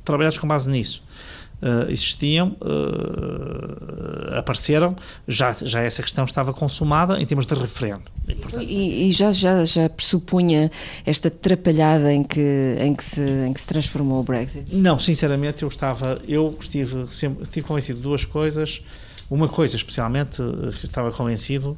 trabalhados 0.03 0.37
com 0.37 0.47
base 0.47 0.69
nisso 0.69 1.03
uh, 1.61 1.89
existiam, 1.89 2.55
uh, 2.61 4.35
apareceram, 4.37 4.95
já, 5.27 5.55
já 5.61 5.81
essa 5.81 6.01
questão 6.01 6.25
estava 6.25 6.53
consumada 6.53 7.19
em 7.19 7.25
termos 7.25 7.45
de 7.45 7.55
referendo. 7.55 8.03
E, 8.27 8.35
portanto, 8.35 8.63
E, 8.63 9.07
e 9.07 9.11
já, 9.11 9.31
já, 9.31 9.65
já 9.65 9.89
pressupunha 9.89 10.71
esta 11.05 11.29
trapalhada 11.29 12.13
em 12.13 12.23
que, 12.23 12.75
em, 12.79 12.93
que 12.93 13.03
se, 13.03 13.21
em 13.21 13.53
que 13.53 13.61
se 13.61 13.67
transformou 13.67 14.19
o 14.19 14.23
Brexit? 14.23 14.75
Não, 14.75 14.99
sinceramente, 14.99 15.63
eu 15.63 15.69
estava, 15.69 16.21
eu 16.27 16.55
estive 16.59 17.09
sempre, 17.09 17.43
estive 17.43 17.65
convencido 17.65 17.97
de 17.97 18.03
duas 18.03 18.25
coisas. 18.25 18.81
Uma 19.29 19.49
coisa, 19.49 19.75
especialmente, 19.75 20.41
eh, 20.41 20.71
que 20.79 20.85
estava 20.85 21.11
convencido, 21.11 21.77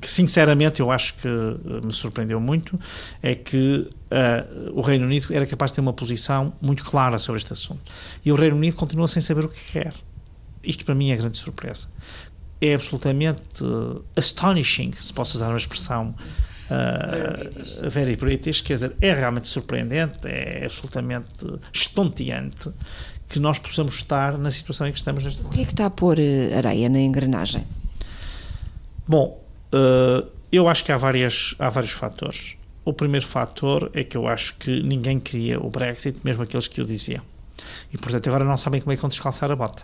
que 0.00 0.08
sinceramente 0.08 0.80
eu 0.80 0.90
acho 0.90 1.14
que 1.14 1.28
eh, 1.28 1.80
me 1.84 1.92
surpreendeu 1.92 2.40
muito, 2.40 2.78
é 3.22 3.34
que 3.34 3.88
uh, 4.10 4.72
o 4.72 4.80
Reino 4.80 5.04
Unido 5.04 5.28
era 5.30 5.46
capaz 5.46 5.70
de 5.70 5.76
ter 5.76 5.80
uma 5.80 5.92
posição 5.92 6.52
muito 6.60 6.84
clara 6.84 7.18
sobre 7.18 7.38
este 7.38 7.52
assunto. 7.52 7.92
E 8.24 8.32
o 8.32 8.34
Reino 8.34 8.56
Unido 8.56 8.74
continua 8.76 9.06
sem 9.08 9.20
saber 9.20 9.44
o 9.44 9.48
que 9.48 9.72
quer. 9.72 9.94
Isto 10.62 10.84
para 10.84 10.94
mim 10.94 11.10
é 11.10 11.16
grande 11.16 11.36
surpresa. 11.36 11.88
É 12.60 12.74
absolutamente 12.74 13.62
uh, 13.62 14.02
astonishing, 14.16 14.92
se 14.98 15.12
posso 15.12 15.36
usar 15.36 15.48
uma 15.48 15.58
expressão 15.58 16.14
uh, 16.70 17.90
very 17.90 18.16
British, 18.16 18.62
quer 18.62 18.74
dizer, 18.74 18.96
é 19.00 19.12
realmente 19.12 19.48
surpreendente, 19.48 20.26
é 20.26 20.64
absolutamente 20.64 21.28
estonteante 21.72 22.70
que 23.28 23.38
nós 23.38 23.58
possamos 23.58 23.94
estar 23.96 24.38
na 24.38 24.50
situação 24.50 24.86
em 24.86 24.92
que 24.92 24.98
estamos 24.98 25.22
neste 25.22 25.42
momento. 25.42 25.52
O 25.52 25.56
que 25.56 25.62
é 25.62 25.66
que 25.66 25.72
está 25.72 25.86
a 25.86 25.90
pôr 25.90 26.16
areia 26.56 26.88
na 26.88 27.00
engrenagem? 27.00 27.66
Bom, 29.06 29.45
uh, 29.72 30.26
eu 30.50 30.68
acho 30.68 30.84
que 30.84 30.92
há, 30.92 30.96
várias, 30.96 31.54
há 31.58 31.68
vários 31.68 31.92
fatores. 31.92 32.56
O 32.84 32.92
primeiro 32.92 33.26
fator 33.26 33.90
é 33.94 34.04
que 34.04 34.16
eu 34.16 34.28
acho 34.28 34.56
que 34.58 34.82
ninguém 34.82 35.18
queria 35.18 35.60
o 35.60 35.68
Brexit, 35.68 36.18
mesmo 36.22 36.42
aqueles 36.42 36.68
que 36.68 36.80
o 36.80 36.84
diziam. 36.84 37.22
E, 37.92 37.98
portanto, 37.98 38.26
agora 38.28 38.44
não 38.44 38.56
sabem 38.56 38.80
como 38.80 38.92
é 38.92 38.96
que 38.96 39.02
vão 39.02 39.08
descalçar 39.08 39.50
a 39.50 39.56
bota. 39.56 39.82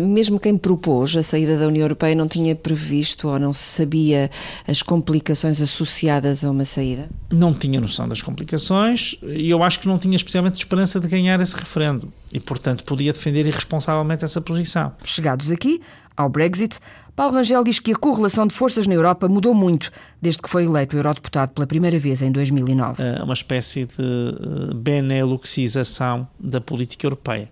Mesmo 0.00 0.40
quem 0.40 0.58
propôs 0.58 1.14
a 1.14 1.22
saída 1.22 1.56
da 1.56 1.68
União 1.68 1.84
Europeia 1.84 2.14
não 2.14 2.26
tinha 2.26 2.56
previsto 2.56 3.28
ou 3.28 3.38
não 3.38 3.52
sabia 3.52 4.30
as 4.66 4.82
complicações 4.82 5.60
associadas 5.60 6.44
a 6.44 6.50
uma 6.50 6.64
saída? 6.64 7.08
Não 7.30 7.54
tinha 7.54 7.80
noção 7.80 8.08
das 8.08 8.22
complicações 8.22 9.16
e 9.22 9.48
eu 9.48 9.62
acho 9.62 9.80
que 9.80 9.86
não 9.86 9.98
tinha 9.98 10.16
especialmente 10.16 10.56
esperança 10.56 10.98
de 10.98 11.06
ganhar 11.06 11.40
esse 11.40 11.54
referendo. 11.54 12.12
E, 12.32 12.40
portanto, 12.40 12.84
podia 12.84 13.12
defender 13.12 13.46
irresponsavelmente 13.46 14.24
essa 14.24 14.40
posição. 14.40 14.92
Chegados 15.04 15.50
aqui, 15.50 15.80
ao 16.16 16.28
Brexit, 16.28 16.78
Paulo 17.14 17.34
Rangel 17.34 17.62
diz 17.64 17.78
que 17.78 17.92
a 17.92 17.96
correlação 17.96 18.46
de 18.46 18.54
forças 18.54 18.86
na 18.86 18.94
Europa 18.94 19.28
mudou 19.28 19.52
muito 19.52 19.90
desde 20.22 20.40
que 20.40 20.48
foi 20.48 20.64
eleito 20.64 20.96
eurodeputado 20.96 21.52
pela 21.52 21.66
primeira 21.66 21.98
vez 21.98 22.22
em 22.22 22.32
2009. 22.32 23.02
É 23.02 23.22
uma 23.22 23.34
espécie 23.34 23.84
de 23.84 23.92
eh, 23.98 24.74
beneluxização 24.74 26.26
da 26.38 26.60
política 26.60 27.06
europeia. 27.06 27.50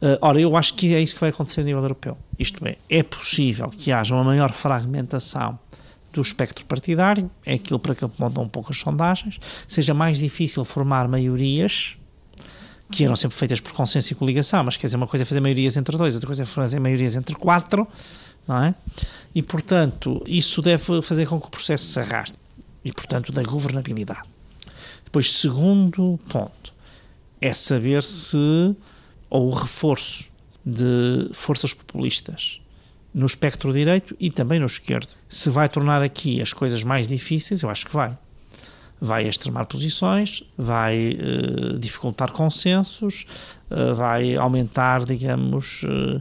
Eh, 0.00 0.18
ora, 0.20 0.40
eu 0.40 0.56
acho 0.56 0.74
que 0.74 0.94
é 0.94 1.00
isso 1.00 1.14
que 1.14 1.20
vai 1.20 1.30
acontecer 1.30 1.62
a 1.62 1.64
nível 1.64 1.82
europeu. 1.82 2.16
Isto 2.38 2.66
é, 2.66 2.76
é 2.88 3.02
possível 3.02 3.70
que 3.70 3.90
haja 3.90 4.14
uma 4.14 4.24
maior 4.24 4.52
fragmentação 4.52 5.58
do 6.12 6.22
espectro 6.22 6.64
partidário, 6.64 7.30
é 7.44 7.54
aquilo 7.54 7.78
para 7.78 7.94
que 7.94 8.04
apontam 8.04 8.44
um 8.44 8.48
pouco 8.48 8.72
as 8.72 8.78
sondagens, 8.78 9.38
seja 9.66 9.92
mais 9.92 10.18
difícil 10.18 10.64
formar 10.64 11.06
maiorias 11.06 11.97
que 12.90 13.04
eram 13.04 13.14
sempre 13.16 13.36
feitas 13.36 13.60
por 13.60 13.72
consenso 13.72 14.12
e 14.12 14.16
coligação, 14.16 14.64
mas 14.64 14.76
quer 14.76 14.86
dizer, 14.86 14.96
uma 14.96 15.06
coisa 15.06 15.22
é 15.22 15.26
fazer 15.26 15.40
maiorias 15.40 15.76
entre 15.76 15.96
dois, 15.96 16.14
outra 16.14 16.26
coisa 16.26 16.42
é 16.42 16.46
fazer 16.46 16.80
maiorias 16.80 17.16
entre 17.16 17.34
quatro, 17.34 17.86
não 18.46 18.64
é? 18.64 18.74
E, 19.34 19.42
portanto, 19.42 20.22
isso 20.26 20.62
deve 20.62 21.02
fazer 21.02 21.26
com 21.26 21.40
que 21.40 21.46
o 21.46 21.50
processo 21.50 21.84
se 21.84 22.00
arraste 22.00 22.36
e, 22.84 22.92
portanto, 22.92 23.30
da 23.30 23.42
governabilidade. 23.42 24.26
Depois, 25.04 25.32
segundo 25.32 26.18
ponto, 26.28 26.72
é 27.40 27.52
saber 27.52 28.02
se 28.02 28.74
ou 29.30 29.48
o 29.48 29.50
reforço 29.50 30.24
de 30.64 31.30
forças 31.34 31.74
populistas 31.74 32.60
no 33.12 33.26
espectro 33.26 33.72
direito 33.72 34.16
e 34.18 34.30
também 34.30 34.58
no 34.60 34.66
esquerdo. 34.66 35.08
Se 35.28 35.50
vai 35.50 35.68
tornar 35.68 36.02
aqui 36.02 36.40
as 36.40 36.52
coisas 36.52 36.82
mais 36.82 37.06
difíceis, 37.08 37.62
eu 37.62 37.70
acho 37.70 37.86
que 37.86 37.92
vai. 37.92 38.16
Vai 39.00 39.28
extremar 39.28 39.66
posições, 39.66 40.42
vai 40.56 41.16
uh, 41.16 41.78
dificultar 41.78 42.32
consensos, 42.32 43.26
uh, 43.70 43.94
vai 43.94 44.34
aumentar, 44.36 45.04
digamos, 45.04 45.82
uh, 45.84 46.20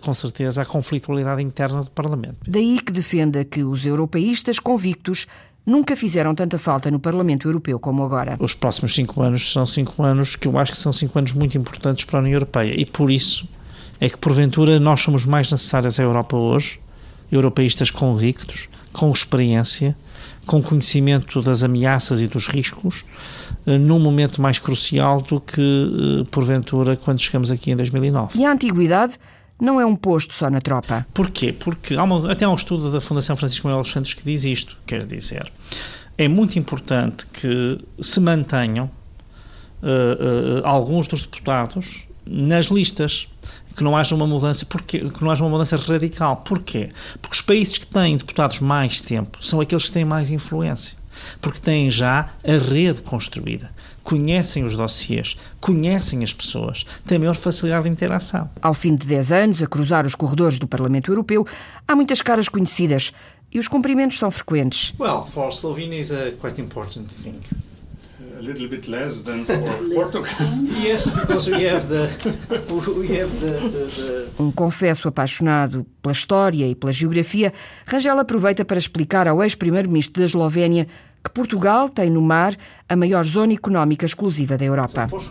com 0.00 0.12
certeza, 0.14 0.62
a 0.62 0.64
conflitualidade 0.64 1.42
interna 1.42 1.82
do 1.82 1.90
Parlamento. 1.90 2.38
Daí 2.46 2.80
que 2.80 2.92
defenda 2.92 3.44
que 3.44 3.62
os 3.62 3.86
europeístas 3.86 4.58
convictos 4.58 5.26
nunca 5.64 5.94
fizeram 5.94 6.34
tanta 6.34 6.58
falta 6.58 6.90
no 6.90 6.98
Parlamento 6.98 7.48
Europeu 7.48 7.78
como 7.78 8.04
agora. 8.04 8.36
Os 8.40 8.54
próximos 8.54 8.94
cinco 8.94 9.22
anos 9.22 9.52
são 9.52 9.64
cinco 9.66 10.02
anos 10.02 10.34
que 10.36 10.48
eu 10.48 10.58
acho 10.58 10.72
que 10.72 10.78
são 10.78 10.92
cinco 10.92 11.18
anos 11.18 11.32
muito 11.32 11.56
importantes 11.56 12.04
para 12.04 12.18
a 12.18 12.22
União 12.22 12.34
Europeia 12.34 12.74
e 12.78 12.84
por 12.84 13.10
isso 13.10 13.48
é 14.00 14.08
que, 14.08 14.16
porventura, 14.16 14.80
nós 14.80 15.02
somos 15.02 15.26
mais 15.26 15.50
necessários 15.50 16.00
à 16.00 16.02
Europa 16.02 16.36
hoje, 16.36 16.80
europeístas 17.30 17.90
convictos, 17.90 18.68
com 18.92 19.10
experiência, 19.10 19.94
com 20.50 20.60
conhecimento 20.60 21.40
das 21.40 21.62
ameaças 21.62 22.20
e 22.20 22.26
dos 22.26 22.48
riscos, 22.48 23.04
eh, 23.64 23.78
num 23.78 24.00
momento 24.00 24.42
mais 24.42 24.58
crucial 24.58 25.20
do 25.22 25.40
que, 25.40 25.60
eh, 25.60 26.26
porventura, 26.28 26.96
quando 26.96 27.20
chegamos 27.20 27.52
aqui 27.52 27.70
em 27.70 27.76
2009. 27.76 28.36
E 28.36 28.44
a 28.44 28.50
antiguidade 28.50 29.16
não 29.60 29.80
é 29.80 29.86
um 29.86 29.94
posto 29.94 30.34
só 30.34 30.50
na 30.50 30.60
tropa. 30.60 31.06
Porquê? 31.14 31.52
Porque 31.52 31.94
há 31.94 32.02
uma, 32.02 32.32
até 32.32 32.44
há 32.44 32.50
um 32.50 32.56
estudo 32.56 32.90
da 32.90 33.00
Fundação 33.00 33.36
Francisco 33.36 33.68
Manuel 33.68 33.84
dos 33.84 33.92
Santos 33.92 34.12
que 34.12 34.24
diz 34.24 34.42
isto, 34.42 34.76
quer 34.84 35.06
dizer, 35.06 35.52
é 36.18 36.26
muito 36.26 36.58
importante 36.58 37.26
que 37.26 37.78
se 38.00 38.18
mantenham 38.18 38.90
uh, 39.80 40.62
uh, 40.62 40.66
alguns 40.66 41.06
dos 41.06 41.22
deputados 41.22 42.08
nas 42.26 42.66
listas, 42.66 43.28
que 43.80 43.84
não 43.84 43.96
haja 43.96 44.14
uma 44.14 44.26
mudança, 44.26 44.66
porque, 44.66 44.98
que 44.98 45.24
não 45.24 45.30
haja 45.30 45.42
uma 45.42 45.48
mudança 45.48 45.74
radical. 45.74 46.36
Porquê? 46.44 46.90
Porque 47.22 47.34
os 47.34 47.40
países 47.40 47.78
que 47.78 47.86
têm 47.86 48.14
deputados 48.14 48.60
mais 48.60 49.00
tempo 49.00 49.38
são 49.42 49.58
aqueles 49.58 49.86
que 49.86 49.92
têm 49.92 50.04
mais 50.04 50.30
influência 50.30 51.00
porque 51.40 51.60
têm 51.60 51.90
já 51.90 52.30
a 52.42 52.52
rede 52.52 53.02
construída, 53.02 53.70
conhecem 54.02 54.64
os 54.64 54.74
dossiês, 54.74 55.36
conhecem 55.60 56.22
as 56.22 56.32
pessoas, 56.32 56.86
têm 57.06 57.18
maior 57.18 57.34
facilidade 57.34 57.84
de 57.84 57.90
interação. 57.90 58.48
Ao 58.62 58.72
fim 58.72 58.94
de 58.94 59.06
10 59.06 59.32
anos, 59.32 59.62
a 59.62 59.66
cruzar 59.66 60.06
os 60.06 60.14
corredores 60.14 60.58
do 60.58 60.66
Parlamento 60.66 61.10
Europeu, 61.10 61.46
há 61.86 61.94
muitas 61.94 62.22
caras 62.22 62.48
conhecidas 62.48 63.12
e 63.52 63.58
os 63.58 63.68
cumprimentos 63.68 64.18
são 64.18 64.30
frequentes. 64.30 64.94
Well, 64.98 65.26
for 65.26 65.48
Slovenia 65.48 66.00
is 66.00 66.12
a 66.12 66.30
quite 66.40 66.60
important 66.60 67.08
thing. 67.22 67.40
A 68.40 68.42
little 68.42 68.68
bit 68.68 68.88
less 68.88 69.22
than 69.22 69.44
for 69.44 69.58
Portugal. 69.94 70.32
yes, 70.82 71.10
because 71.10 71.46
we 71.46 71.62
have 71.64 71.86
the 71.88 72.08
we 72.96 73.08
have 73.18 73.30
the, 73.38 73.60
the, 73.68 73.86
the... 73.94 74.42
Um 74.42 74.50
confesso 74.50 75.08
apaixonado 75.08 75.84
pela 76.00 76.12
história 76.12 76.66
e 76.66 76.74
pela 76.74 76.90
geografia, 76.90 77.52
Rangel 77.86 78.18
aproveita 78.18 78.64
para 78.64 78.78
explicar 78.78 79.28
ao 79.28 79.42
ex-primeiro-ministro 79.42 80.22
da 80.22 80.24
Eslovénia 80.24 80.86
que 81.22 81.30
Portugal 81.30 81.90
tem 81.90 82.08
no 82.08 82.22
mar 82.22 82.56
a 82.88 82.96
maior 82.96 83.24
zona 83.26 83.52
económica 83.52 84.06
exclusiva 84.06 84.56
da 84.56 84.64
Europa. 84.64 85.06
But 85.06 85.28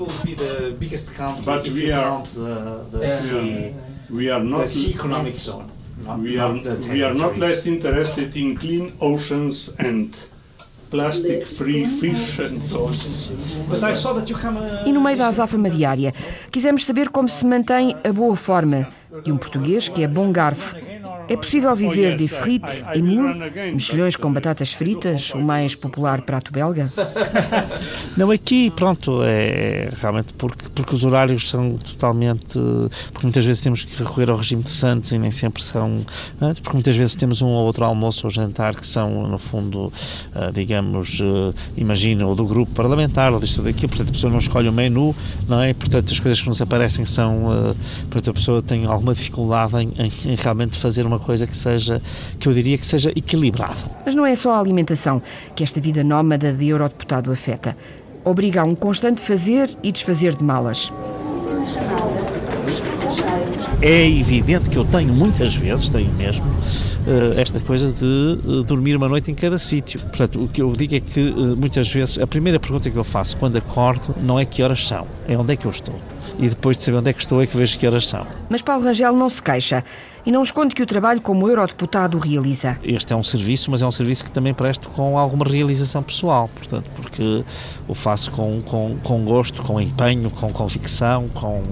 we 1.72 1.92
are, 1.92 2.22
the, 2.36 2.86
the 2.96 3.18
sea, 3.18 3.76
we 4.12 4.30
are 4.30 4.44
not, 4.44 4.68
the 4.68 4.92
economic 4.92 5.36
zone. 5.36 5.66
Not, 6.04 6.20
we 6.20 6.38
are, 6.38 6.54
we 6.88 7.04
are 7.04 7.16
not 7.16 7.40
less 7.40 7.66
interested 7.66 8.38
in 8.38 8.56
clean 8.56 8.94
oceans 9.00 9.74
and 9.80 10.16
plastic 10.90 11.46
free 11.46 11.86
fish 12.00 12.40
and 12.40 12.62
so 12.66 12.86
on. 12.86 12.92
E 14.86 14.92
no 14.92 15.02
meio 15.02 15.18
da 15.18 15.28
azáfama 15.28 15.70
diária, 15.70 16.14
quisemos 16.52 16.86
saber 16.86 17.10
como 17.10 17.28
se 17.28 17.46
mantém 17.46 17.96
a 18.04 18.12
boa 18.12 18.36
forma 18.36 18.88
de 19.24 19.32
um 19.32 19.38
português 19.38 19.88
que 19.88 20.04
é 20.04 20.08
bom 20.08 20.32
garfo 20.32 20.76
é 21.30 21.38
possível 21.38 21.76
viver 21.76 22.16
de 22.16 22.28
frite 22.28 22.84
e 22.96 23.02
mule, 23.02 23.52
mexilhões 23.72 24.16
com 24.16 24.32
batatas 24.32 24.74
fritas, 24.74 25.34
o 25.34 25.42
mais 25.42 25.76
popular 25.76 26.22
prato 26.22 26.52
belga? 26.52 26.92
Não, 28.18 28.32
aqui, 28.32 28.72
pronto, 28.72 29.22
é 29.24 29.90
realmente 30.02 30.34
porque, 30.34 30.66
porque 30.74 30.96
os 30.96 31.06
horários 31.06 31.50
são 31.50 31.78
totalmente. 31.78 32.60
Porque 33.12 33.26
muitas 33.26 33.46
vezes 33.46 33.62
temos 33.62 33.84
que 33.84 33.98
recorrer 33.98 34.30
ao 34.30 34.38
regime 34.38 34.64
de 34.64 34.72
Santos 34.72 35.12
e 35.12 35.18
nem 35.18 35.32
sempre 35.32 35.64
são. 35.64 36.06
Porque 36.40 36.74
muitas 36.74 36.96
vezes 36.96 37.16
temos 37.16 37.42
um 37.42 37.48
ou 37.48 37.66
outro 37.66 37.86
almoço 37.86 38.26
ou 38.28 38.32
jantar 38.32 38.76
que 38.76 38.88
são, 38.88 39.28
no 39.28 39.38
fundo, 39.38 39.92
ah, 40.34 40.52
digamos, 40.52 41.20
ah, 41.22 41.54
imagina, 41.78 42.26
ou 42.26 42.36
do 42.36 42.46
grupo 42.46 42.72
parlamentar 42.74 43.34
ou 43.34 43.40
disto 43.40 43.60
ou 43.60 43.64
daquilo, 43.64 43.90
portanto 43.90 44.10
a 44.10 44.12
pessoa 44.12 44.32
não 44.32 44.40
escolhe 44.40 44.68
o 44.68 44.74
menu, 44.74 45.16
não 45.48 45.62
é? 45.62 45.74
Portanto 45.74 46.12
as 46.12 46.20
coisas 46.20 46.42
que 46.42 46.50
nos 46.50 46.62
aparecem 46.62 47.06
são. 47.06 47.52
Ah, 47.52 47.76
portanto 48.10 48.32
a 48.32 48.34
pessoa 48.34 48.62
tem 48.62 48.86
alguma 48.86 49.14
dificuldade 49.14 49.76
em, 49.78 49.92
em, 49.98 50.12
em 50.32 50.36
realmente 50.36 50.78
fazer 50.78 51.06
uma 51.06 51.19
coisa 51.20 51.46
que 51.46 51.56
seja, 51.56 52.02
que 52.40 52.48
eu 52.48 52.54
diria 52.54 52.78
que 52.78 52.86
seja 52.86 53.12
equilibrado. 53.16 53.80
Mas 54.06 54.16
não 54.16 54.26
é 54.26 54.36
só 54.36 54.54
a 54.54 54.60
alimentação 54.60 55.22
que 55.56 55.64
esta 55.64 55.80
vida 55.80 56.04
nómada 56.04 56.52
de 56.52 56.70
eurodeputado 56.70 57.32
afeta. 57.32 57.76
Obriga 58.24 58.62
a 58.62 58.64
um 58.64 58.76
constante 58.76 59.22
fazer 59.22 59.70
e 59.84 59.92
desfazer 59.92 60.36
de 60.36 60.44
malas. 60.44 60.92
É 63.82 64.10
evidente 64.10 64.70
que 64.70 64.78
eu 64.78 64.84
tenho 64.86 65.14
muitas 65.14 65.56
vezes, 65.56 65.90
tenho 65.90 66.14
mesmo, 66.16 66.46
eh, 67.08 67.42
esta 67.42 67.60
coisa 67.60 67.94
de 67.94 68.38
eh, 68.62 68.64
dormir 68.66 68.96
uma 68.96 69.08
noite 69.08 69.32
em 69.32 69.34
cada 69.34 69.58
sítio. 69.58 70.00
Portanto, 70.02 70.44
o 70.44 70.48
que 70.48 70.62
eu 70.62 70.76
digo 70.76 70.96
é 70.96 71.00
que 71.00 71.30
eh, 71.30 71.56
muitas 71.56 71.90
vezes 71.90 72.20
a 72.20 72.28
primeira 72.28 72.60
pergunta 72.60 72.90
que 72.90 72.98
eu 72.98 73.04
faço 73.04 73.38
quando 73.38 73.58
acordo 73.58 74.14
não 74.22 74.38
é 74.38 74.46
que 74.46 74.62
horas 74.62 74.86
são, 74.86 75.08
é 75.28 75.38
onde 75.38 75.54
é 75.54 75.56
que 75.56 75.66
eu 75.66 75.72
estou. 75.72 75.96
e 76.38 76.48
depois 76.48 76.78
de 76.78 76.86
saber 76.86 77.00
onde 77.00 77.10
é 77.10 77.14
que 77.14 77.22
estou 77.22 77.42
é 77.42 77.48
que 77.48 77.58
vejo 77.58 77.78
que 77.78 77.86
horas 77.86 78.08
são. 78.08 78.26
Mas 78.50 78.62
Paulo 78.62 78.84
Rangel 78.84 79.14
não 79.14 79.28
se 79.28 79.42
queixa 79.42 79.84
e 80.30 80.32
não 80.32 80.44
esconde 80.44 80.76
que 80.76 80.84
o 80.84 80.86
trabalho 80.86 81.20
como 81.20 81.50
eurodeputado 81.50 82.20
realiza. 82.20 82.78
Este 82.84 83.14
é 83.14 83.16
um 83.16 83.24
serviço, 83.24 83.72
mas 83.72 83.82
é 83.82 83.88
um 83.88 83.92
serviço 83.92 84.24
que 84.24 84.32
também 84.32 84.54
presto 84.54 84.88
com 84.90 85.18
alguma 85.18 85.44
realização 85.44 86.04
pessoal, 86.04 86.48
portanto, 86.54 86.88
porque 86.96 87.44
o 87.88 87.96
faço 87.96 88.30
com, 88.30 88.62
com, 88.62 89.00
com 89.04 89.26
gosto, 89.26 89.64
com 89.64 89.82
empenho, 89.82 90.30
com 90.30 90.54
convicção, 90.54 91.28
com, 91.30 91.64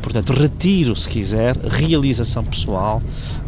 portanto, 0.00 0.32
retiro, 0.32 0.94
se 0.94 1.08
quiser, 1.08 1.56
realização 1.56 2.44
pessoal 2.44 3.02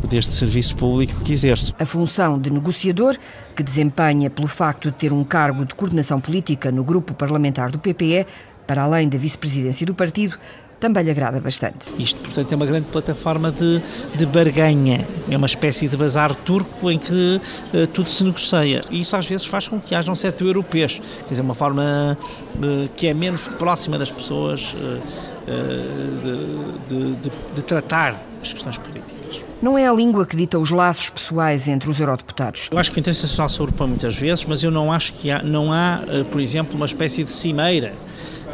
deste 0.08 0.34
serviço 0.34 0.74
público 0.74 1.20
que 1.20 1.32
exerço. 1.32 1.72
A 1.78 1.86
função 1.86 2.36
de 2.36 2.50
negociador, 2.50 3.16
que 3.54 3.62
desempenha 3.62 4.28
pelo 4.28 4.48
facto 4.48 4.90
de 4.90 4.96
ter 4.96 5.12
um 5.12 5.22
cargo 5.22 5.64
de 5.64 5.76
coordenação 5.76 6.20
política 6.20 6.72
no 6.72 6.82
grupo 6.82 7.14
parlamentar 7.14 7.70
do 7.70 7.78
PPE, 7.78 8.26
para 8.66 8.82
além 8.82 9.08
da 9.08 9.16
vice-presidência 9.16 9.86
do 9.86 9.94
partido, 9.94 10.36
também 10.80 11.04
lhe 11.04 11.10
agrada 11.10 11.38
bastante. 11.40 11.92
Isto, 11.98 12.18
portanto, 12.20 12.50
é 12.50 12.56
uma 12.56 12.66
grande 12.66 12.86
plataforma 12.86 13.52
de, 13.52 13.80
de 14.16 14.26
barganha, 14.26 15.06
é 15.28 15.36
uma 15.36 15.46
espécie 15.46 15.86
de 15.86 15.96
bazar 15.96 16.34
turco 16.34 16.90
em 16.90 16.98
que 16.98 17.40
uh, 17.74 17.86
tudo 17.88 18.08
se 18.08 18.24
negocia. 18.24 18.80
E 18.90 19.00
isso 19.00 19.14
às 19.14 19.26
vezes 19.26 19.46
faz 19.46 19.68
com 19.68 19.78
que 19.78 19.94
haja 19.94 20.10
um 20.10 20.16
certo 20.16 20.44
europeu, 20.44 20.88
quer 20.88 21.28
dizer, 21.28 21.42
uma 21.42 21.54
forma 21.54 22.18
uh, 22.56 22.88
que 22.96 23.06
é 23.06 23.14
menos 23.14 23.42
próxima 23.42 23.98
das 23.98 24.10
pessoas 24.10 24.72
uh, 24.72 25.30
de, 26.88 27.12
de, 27.14 27.30
de 27.54 27.62
tratar 27.62 28.20
as 28.40 28.52
questões 28.52 28.78
políticas. 28.78 29.42
Não 29.60 29.76
é 29.76 29.86
a 29.86 29.92
língua 29.92 30.24
que 30.24 30.36
dita 30.36 30.58
os 30.58 30.70
laços 30.70 31.10
pessoais 31.10 31.68
entre 31.68 31.90
os 31.90 32.00
eurodeputados. 32.00 32.70
Eu 32.72 32.78
acho 32.78 32.90
que 32.90 32.98
o 32.98 33.00
interesse 33.00 33.22
nacional 33.22 33.48
se 33.48 33.86
muitas 33.86 34.16
vezes, 34.16 34.44
mas 34.46 34.62
eu 34.64 34.70
não 34.70 34.90
acho 34.90 35.12
que 35.12 35.30
há, 35.30 35.42
não 35.42 35.72
há, 35.72 36.00
por 36.30 36.40
exemplo, 36.40 36.76
uma 36.76 36.86
espécie 36.86 37.24
de 37.24 37.32
cimeira 37.32 37.92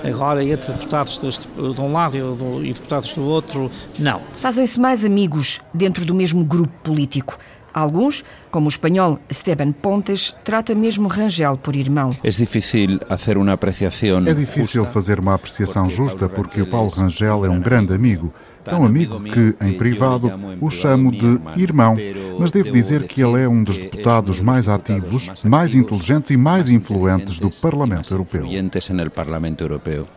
agora 0.07 0.45
entre 0.45 0.73
deputados 0.73 1.19
deste, 1.19 1.47
de 1.49 1.81
um 1.81 1.93
lado 1.93 2.17
e 2.65 2.73
deputados 2.73 3.15
do 3.15 3.23
outro, 3.23 3.71
não. 3.99 4.21
Fazem-se 4.37 4.81
mais 4.81 5.05
amigos 5.05 5.61
dentro 5.73 6.05
do 6.05 6.15
mesmo 6.15 6.45
grupo 6.45 6.73
político. 6.83 7.39
Alguns, 7.77 8.25
como 8.51 8.67
o 8.67 8.69
espanhol 8.71 9.19
Esteban 9.29 9.71
Pontes, 9.71 10.35
trata 10.43 10.75
mesmo 10.75 11.09
Rangel 11.09 11.59
por 11.59 11.77
irmão. 11.77 12.17
É 12.25 12.31
difícil 12.31 12.99
fazer 13.07 13.37
uma 13.37 13.53
apreciação. 13.53 14.27
É 14.27 14.33
difícil 14.33 14.87
fazer 14.87 15.21
uma 15.21 15.35
apreciação 15.35 15.91
justa 15.91 16.27
porque 16.27 16.63
o 16.63 16.67
Paulo 16.67 16.89
Rangel 16.89 17.45
é 17.45 17.51
um 17.51 17.61
grande 17.61 17.93
amigo 17.93 18.33
tão 18.69 18.85
amigo 18.85 19.23
que, 19.23 19.55
em 19.61 19.73
privado, 19.75 20.31
o 20.61 20.71
chamo 20.71 21.11
de 21.11 21.41
irmão. 21.57 21.97
Mas 22.39 22.51
devo 22.51 22.71
dizer 22.71 23.07
que 23.07 23.23
ele 23.23 23.43
é 23.43 23.49
um 23.49 23.65
dos 23.65 23.79
deputados 23.79 24.41
mais 24.41 24.69
ativos, 24.69 25.31
mais 25.45 25.75
inteligentes 25.75 26.31
e 26.31 26.37
mais 26.37 26.69
influentes 26.69 27.39
do 27.39 27.51
Parlamento 27.51 28.13
Europeu. 28.13 28.47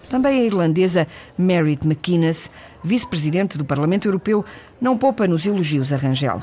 Também 0.09 0.41
a 0.41 0.43
irlandesa 0.43 1.07
Merit 1.37 1.85
McInnes, 1.85 2.51
vice-presidente 2.83 3.57
do 3.57 3.65
Parlamento 3.65 4.07
Europeu, 4.07 4.45
não 4.81 4.98
poupa 4.98 5.27
nos 5.27 5.45
elogios 5.45 5.91
a 5.91 5.98
Rangel. 5.98 6.39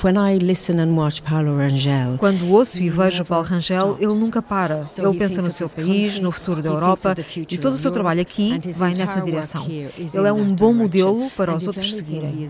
Quando 2.18 2.50
ouço 2.50 2.82
e 2.82 2.90
vejo 2.90 3.24
Paulo 3.24 3.46
Rangel, 3.46 3.96
ele 3.98 4.12
nunca 4.12 4.42
para. 4.42 4.84
Ele 4.96 5.18
pensa 5.18 5.40
no 5.40 5.50
seu 5.50 5.68
país, 5.68 6.20
no 6.20 6.30
futuro 6.30 6.62
da 6.62 6.68
Europa 6.68 7.14
e 7.48 7.56
todo 7.56 7.74
o 7.74 7.78
seu 7.78 7.90
trabalho 7.90 8.20
aqui 8.20 8.60
vai 8.72 8.94
nessa 8.94 9.20
direção. 9.20 9.66
Ele 9.66 10.28
é 10.28 10.32
um 10.32 10.54
bom 10.54 10.72
modelo 10.72 11.30
para 11.36 11.54
os 11.54 11.66
outros 11.66 11.96
seguirem. 11.96 12.48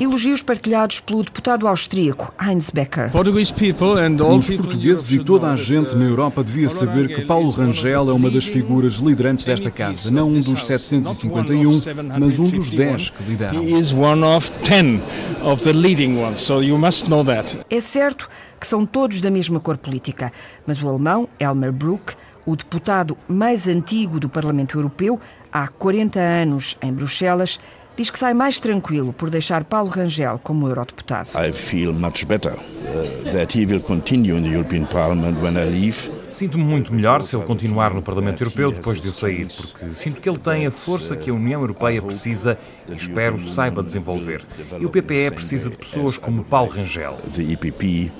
Elogios 0.00 0.42
partilhados 0.42 1.00
pelo 1.00 1.24
deputado 1.24 1.66
austríaco 1.66 2.32
Heinz 2.40 2.70
Becker. 2.70 3.10
Os 3.14 4.50
portugueses 4.50 5.10
e 5.10 5.18
toda 5.24 5.50
a 5.50 5.56
gente 5.56 5.96
na 5.96 6.04
Europa 6.04 6.44
devia 6.44 6.68
saber 6.68 7.08
que 7.08 7.22
Paulo 7.22 7.50
Rangel 7.50 8.10
é 8.10 8.12
uma 8.12 8.30
das 8.30 8.44
figuras 8.44 8.94
liderantes 8.94 9.44
desta 9.44 9.70
casa, 9.70 10.10
não 10.10 10.28
um 10.28 10.40
dos 10.40 10.64
751, 10.64 11.80
mas 12.18 12.38
um 12.38 12.48
dos 12.48 12.70
10 12.70 13.10
que 13.10 13.22
lideram 13.24 13.64
one 13.96 14.22
of 14.24 14.50
ten 14.62 15.00
of 15.42 15.62
the 15.62 15.72
leading 15.72 16.16
ones, 16.18 16.40
so 16.40 16.62
you 16.62 16.78
must 16.78 17.08
know 17.08 17.24
that. 17.24 17.58
É 17.70 17.80
certo 17.80 18.28
que 18.60 18.66
são 18.66 18.86
todos 18.86 19.20
da 19.20 19.30
mesma 19.30 19.60
cor 19.60 19.76
política, 19.76 20.32
mas 20.66 20.82
o 20.82 20.88
alemão 20.88 21.28
Elmar 21.38 21.72
Bruck, 21.72 22.14
o 22.46 22.56
deputado 22.56 23.16
mais 23.28 23.68
antigo 23.68 24.18
do 24.18 24.28
Parlamento 24.28 24.78
Europeu, 24.78 25.20
há 25.52 25.68
40 25.68 26.18
anos 26.18 26.76
em 26.82 26.92
Bruxelas, 26.92 27.60
diz 27.96 28.10
que 28.10 28.18
sai 28.18 28.34
mais 28.34 28.58
tranquilo 28.58 29.12
por 29.12 29.30
deixar 29.30 29.64
Paulo 29.64 29.90
Rangel 29.90 30.40
como 30.42 30.66
eurodeputado. 30.68 31.28
I 31.34 31.52
feel 31.52 31.92
much 31.92 32.26
better 32.26 32.52
uh, 32.52 33.32
that 33.32 33.56
he 33.56 33.64
will 33.66 33.80
continue 33.80 34.36
in 34.36 34.42
the 34.42 34.50
European 34.50 34.86
Parliament 34.86 35.40
when 35.40 35.56
I 35.56 35.64
leave. 35.68 36.10
Sinto-me 36.34 36.64
muito 36.64 36.92
melhor 36.92 37.22
se 37.22 37.36
ele 37.36 37.44
continuar 37.44 37.94
no 37.94 38.02
Parlamento 38.02 38.42
Europeu 38.42 38.72
depois 38.72 39.00
de 39.00 39.06
eu 39.06 39.12
sair, 39.12 39.46
porque 39.46 39.94
sinto 39.94 40.20
que 40.20 40.28
ele 40.28 40.36
tem 40.36 40.66
a 40.66 40.70
força 40.72 41.14
que 41.14 41.30
a 41.30 41.32
União 41.32 41.60
Europeia 41.60 42.02
precisa 42.02 42.58
e 42.88 42.94
espero 42.96 43.38
saiba 43.38 43.84
desenvolver. 43.84 44.44
E 44.80 44.84
o 44.84 44.90
PPE 44.90 45.30
precisa 45.30 45.70
de 45.70 45.78
pessoas 45.78 46.18
como 46.18 46.42
Paulo 46.42 46.72
Rangel. 46.72 47.16
The 47.36 47.52
EPP 47.52 48.10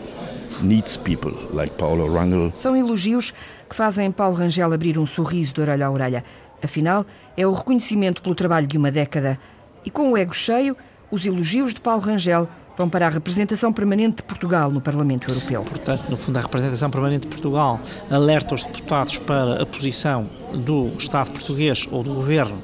needs 0.62 0.96
people 0.96 1.34
like 1.52 1.74
Paulo 1.74 2.06
Rangel. 2.06 2.52
São 2.54 2.76
elogios 2.76 3.34
que 3.68 3.74
fazem 3.74 4.12
Paulo 4.12 4.36
Rangel 4.36 4.72
abrir 4.72 4.96
um 4.96 5.06
sorriso 5.06 5.52
de 5.52 5.62
orelha 5.62 5.88
a 5.88 5.90
orelha. 5.90 6.24
Afinal, 6.62 7.04
é 7.36 7.44
o 7.44 7.50
reconhecimento 7.50 8.22
pelo 8.22 8.36
trabalho 8.36 8.68
de 8.68 8.78
uma 8.78 8.92
década 8.92 9.40
e 9.84 9.90
com 9.90 10.12
o 10.12 10.16
ego 10.16 10.32
cheio, 10.32 10.76
os 11.10 11.26
elogios 11.26 11.74
de 11.74 11.80
Paulo 11.80 12.02
Rangel 12.02 12.48
vão 12.76 12.88
para 12.88 13.06
a 13.06 13.10
representação 13.10 13.72
permanente 13.72 14.16
de 14.16 14.22
Portugal 14.24 14.70
no 14.70 14.80
Parlamento 14.80 15.30
Europeu. 15.30 15.62
Portanto, 15.62 16.08
no 16.08 16.16
fundo, 16.16 16.38
a 16.38 16.42
representação 16.42 16.90
permanente 16.90 17.22
de 17.22 17.28
Portugal 17.28 17.80
alerta 18.10 18.54
os 18.54 18.62
deputados 18.62 19.18
para 19.18 19.62
a 19.62 19.66
posição 19.66 20.28
do 20.52 20.92
Estado 20.98 21.30
português 21.30 21.86
ou 21.90 22.02
do 22.02 22.14
Governo 22.14 22.58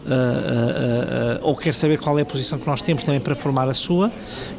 Uh, 0.00 0.08
uh, 0.08 1.42
uh, 1.42 1.46
ou 1.46 1.54
quer 1.54 1.74
saber 1.74 1.98
qual 1.98 2.18
é 2.18 2.22
a 2.22 2.24
posição 2.24 2.58
que 2.58 2.66
nós 2.66 2.80
temos 2.80 3.04
também 3.04 3.20
para 3.20 3.34
formar 3.34 3.68
a 3.68 3.74
sua 3.74 4.10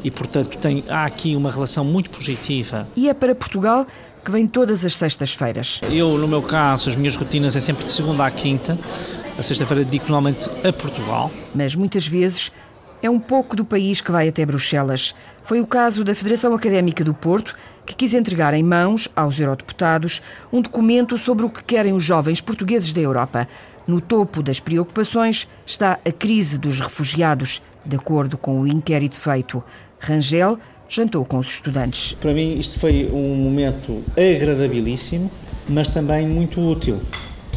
e, 0.04 0.08
portanto, 0.08 0.56
tem, 0.58 0.84
há 0.88 1.04
aqui 1.04 1.34
uma 1.34 1.50
relação 1.50 1.84
muito 1.84 2.10
positiva. 2.10 2.86
E 2.94 3.08
é 3.08 3.12
para 3.12 3.34
Portugal 3.34 3.84
que 4.24 4.30
vem 4.30 4.46
todas 4.46 4.84
as 4.84 4.94
sextas-feiras. 4.94 5.80
Eu, 5.90 6.16
no 6.16 6.28
meu 6.28 6.42
caso, 6.42 6.88
as 6.88 6.94
minhas 6.94 7.16
rotinas 7.16 7.56
é 7.56 7.60
sempre 7.60 7.84
de 7.84 7.90
segunda 7.90 8.24
à 8.24 8.30
quinta. 8.30 8.78
A 9.36 9.42
sexta-feira 9.42 9.84
dedico 9.84 10.04
normalmente 10.10 10.48
a 10.66 10.72
Portugal. 10.72 11.30
Mas 11.52 11.74
muitas 11.74 12.06
vezes 12.06 12.52
é 13.02 13.10
um 13.10 13.18
pouco 13.18 13.56
do 13.56 13.64
país 13.64 14.00
que 14.00 14.12
vai 14.12 14.28
até 14.28 14.46
Bruxelas. 14.46 15.14
Foi 15.42 15.60
o 15.60 15.66
caso 15.66 16.04
da 16.04 16.14
Federação 16.14 16.54
Académica 16.54 17.02
do 17.02 17.12
Porto, 17.12 17.56
que 17.84 17.96
quis 17.96 18.14
entregar 18.14 18.54
em 18.54 18.62
mãos 18.62 19.08
aos 19.16 19.40
eurodeputados 19.40 20.22
um 20.52 20.62
documento 20.62 21.18
sobre 21.18 21.44
o 21.44 21.50
que 21.50 21.64
querem 21.64 21.92
os 21.92 22.04
jovens 22.04 22.40
portugueses 22.40 22.92
da 22.92 23.00
Europa. 23.00 23.48
No 23.88 24.00
topo 24.00 24.40
das 24.40 24.60
preocupações 24.60 25.48
está 25.66 25.98
a 26.06 26.12
crise 26.12 26.56
dos 26.56 26.80
refugiados, 26.80 27.60
de 27.84 27.96
acordo 27.96 28.38
com 28.38 28.60
o 28.60 28.68
inquérito 28.68 29.18
feito. 29.18 29.62
Rangel 29.98 30.56
jantou 30.88 31.24
com 31.24 31.38
os 31.38 31.48
estudantes. 31.48 32.12
Para 32.20 32.32
mim, 32.32 32.56
isto 32.56 32.78
foi 32.78 33.10
um 33.12 33.34
momento 33.34 34.04
agradabilíssimo, 34.16 35.28
mas 35.68 35.88
também 35.88 36.28
muito 36.28 36.60
útil. 36.60 37.00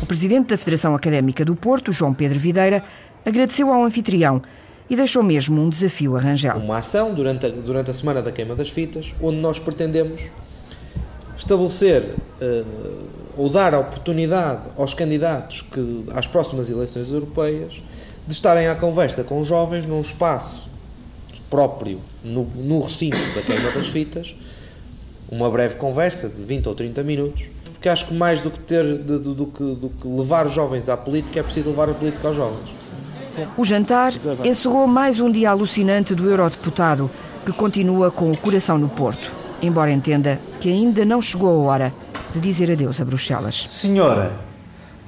O 0.02 0.06
presidente 0.08 0.48
da 0.48 0.58
Federação 0.58 0.96
Académica 0.96 1.46
do 1.46 1.56
Porto, 1.56 1.92
João 1.92 2.14
Pedro 2.14 2.40
Videira, 2.40 2.84
agradeceu 3.24 3.72
ao 3.72 3.84
anfitrião 3.84 4.42
e 4.90 4.96
deixou 4.96 5.24
mesmo 5.24 5.62
um 5.62 5.70
desafio 5.70 6.16
a 6.16 6.20
Rangel. 6.20 6.58
Uma 6.58 6.78
ação 6.78 7.14
durante 7.14 7.46
a, 7.46 7.50
durante 7.50 7.92
a 7.92 7.94
Semana 7.94 8.22
da 8.22 8.32
Queima 8.32 8.56
das 8.56 8.70
Fitas, 8.70 9.14
onde 9.22 9.38
nós 9.38 9.60
pretendemos 9.60 10.22
estabelecer 11.38 12.16
uh, 12.42 13.08
ou 13.38 13.50
dar 13.50 13.74
a 13.74 13.80
oportunidade 13.80 14.70
aos 14.78 14.94
candidatos 14.94 15.62
que 15.62 16.06
às 16.14 16.28
próximas 16.28 16.70
eleições 16.70 17.12
europeias 17.12 17.82
de 18.26 18.34
estarem 18.34 18.68
à 18.68 18.76
conversa 18.76 19.24
com 19.24 19.40
os 19.40 19.48
jovens 19.48 19.86
num 19.86 20.00
espaço 20.00 20.70
próprio 21.50 22.00
no, 22.24 22.44
no 22.44 22.82
recinto 22.82 23.18
da 23.36 23.42
Queima 23.42 23.72
das 23.72 23.88
Fitas, 23.88 24.36
uma 25.30 25.50
breve 25.50 25.76
conversa 25.76 26.30
de 26.30 26.42
20 26.44 26.70
ou 26.70 26.76
30 26.76 27.04
minutos, 27.04 27.44
porque 27.72 27.90
acho 27.90 28.08
que 28.08 28.14
mais 28.14 28.42
do 28.42 28.50
que 28.50 28.60
ter 28.60 28.84
do, 28.98 29.46
que, 29.48 29.64
do 29.76 29.90
que 29.90 30.08
levar 30.08 30.46
os 30.46 30.54
jovens 30.54 30.90
à 30.90 30.96
política 30.96 31.40
é 31.40 31.44
preciso 31.44 31.70
levar 31.70 31.90
a 31.90 31.94
política 31.94 32.28
aos 32.28 32.38
jovens. 32.38 32.85
O 33.58 33.66
jantar 33.66 34.14
encerrou 34.44 34.88
mais 34.88 35.20
um 35.20 35.30
dia 35.30 35.50
alucinante 35.50 36.16
do 36.16 36.30
eurodeputado, 36.30 37.10
que 37.46 37.52
continua 37.52 38.10
com 38.10 38.32
o 38.32 38.38
coração 38.38 38.78
no 38.78 38.88
Porto, 38.88 39.32
embora 39.62 39.92
entenda 39.92 40.40
que 40.60 40.70
ainda 40.70 41.04
não 41.04 41.22
chegou 41.22 41.50
a 41.50 41.72
hora 41.72 41.94
de 42.32 42.40
dizer 42.40 42.72
adeus 42.72 43.02
a 43.02 43.06
Bruxelas. 43.06 43.70
Senhora, 43.70 44.34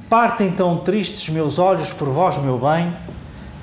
partem 0.09 0.51
tão 0.51 0.77
tristes 0.77 1.29
meus 1.29 1.57
olhos 1.57 1.93
por 1.93 2.09
vós, 2.09 2.37
meu 2.37 2.59
bem, 2.59 2.93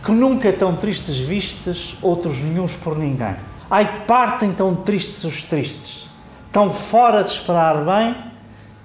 que 0.03 0.13
nunca 0.13 0.53
tão 0.53 0.77
tristes 0.77 1.19
vistes 1.19 1.97
outros 2.01 2.41
nenhuns 2.41 2.75
por 2.75 2.97
ninguém. 2.97 3.37
Ai, 3.71 4.05
partem 4.07 4.53
tão 4.53 4.75
tristes 4.75 5.25
os 5.25 5.43
tristes, 5.43 6.09
tão 6.53 6.73
fora 6.73 7.23
de 7.23 7.31
esperar 7.31 7.85
bem, 7.85 8.17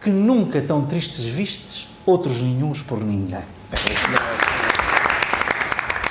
que 0.01 0.09
nunca 0.09 0.61
tão 0.61 0.85
tristes 0.85 1.25
vistes 1.25 1.87
outros 2.05 2.41
nenhuns 2.41 2.81
por 2.81 2.99
ninguém. 3.03 3.43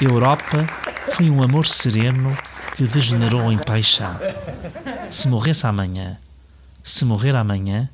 Europa 0.00 0.64
foi 1.16 1.28
um 1.28 1.42
amor 1.42 1.66
sereno 1.66 2.36
que 2.76 2.84
degenerou 2.84 3.50
em 3.50 3.58
paixão. 3.58 4.16
Se 5.10 5.26
morresse 5.26 5.66
amanhã, 5.66 6.16
se 6.84 7.04
morrer 7.04 7.34
amanhã, 7.34 7.90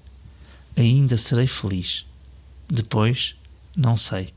ainda 0.76 1.16
serei 1.16 1.46
feliz. 1.46 2.04
Depois, 2.68 3.34
não 3.74 3.96
sei. 3.96 4.34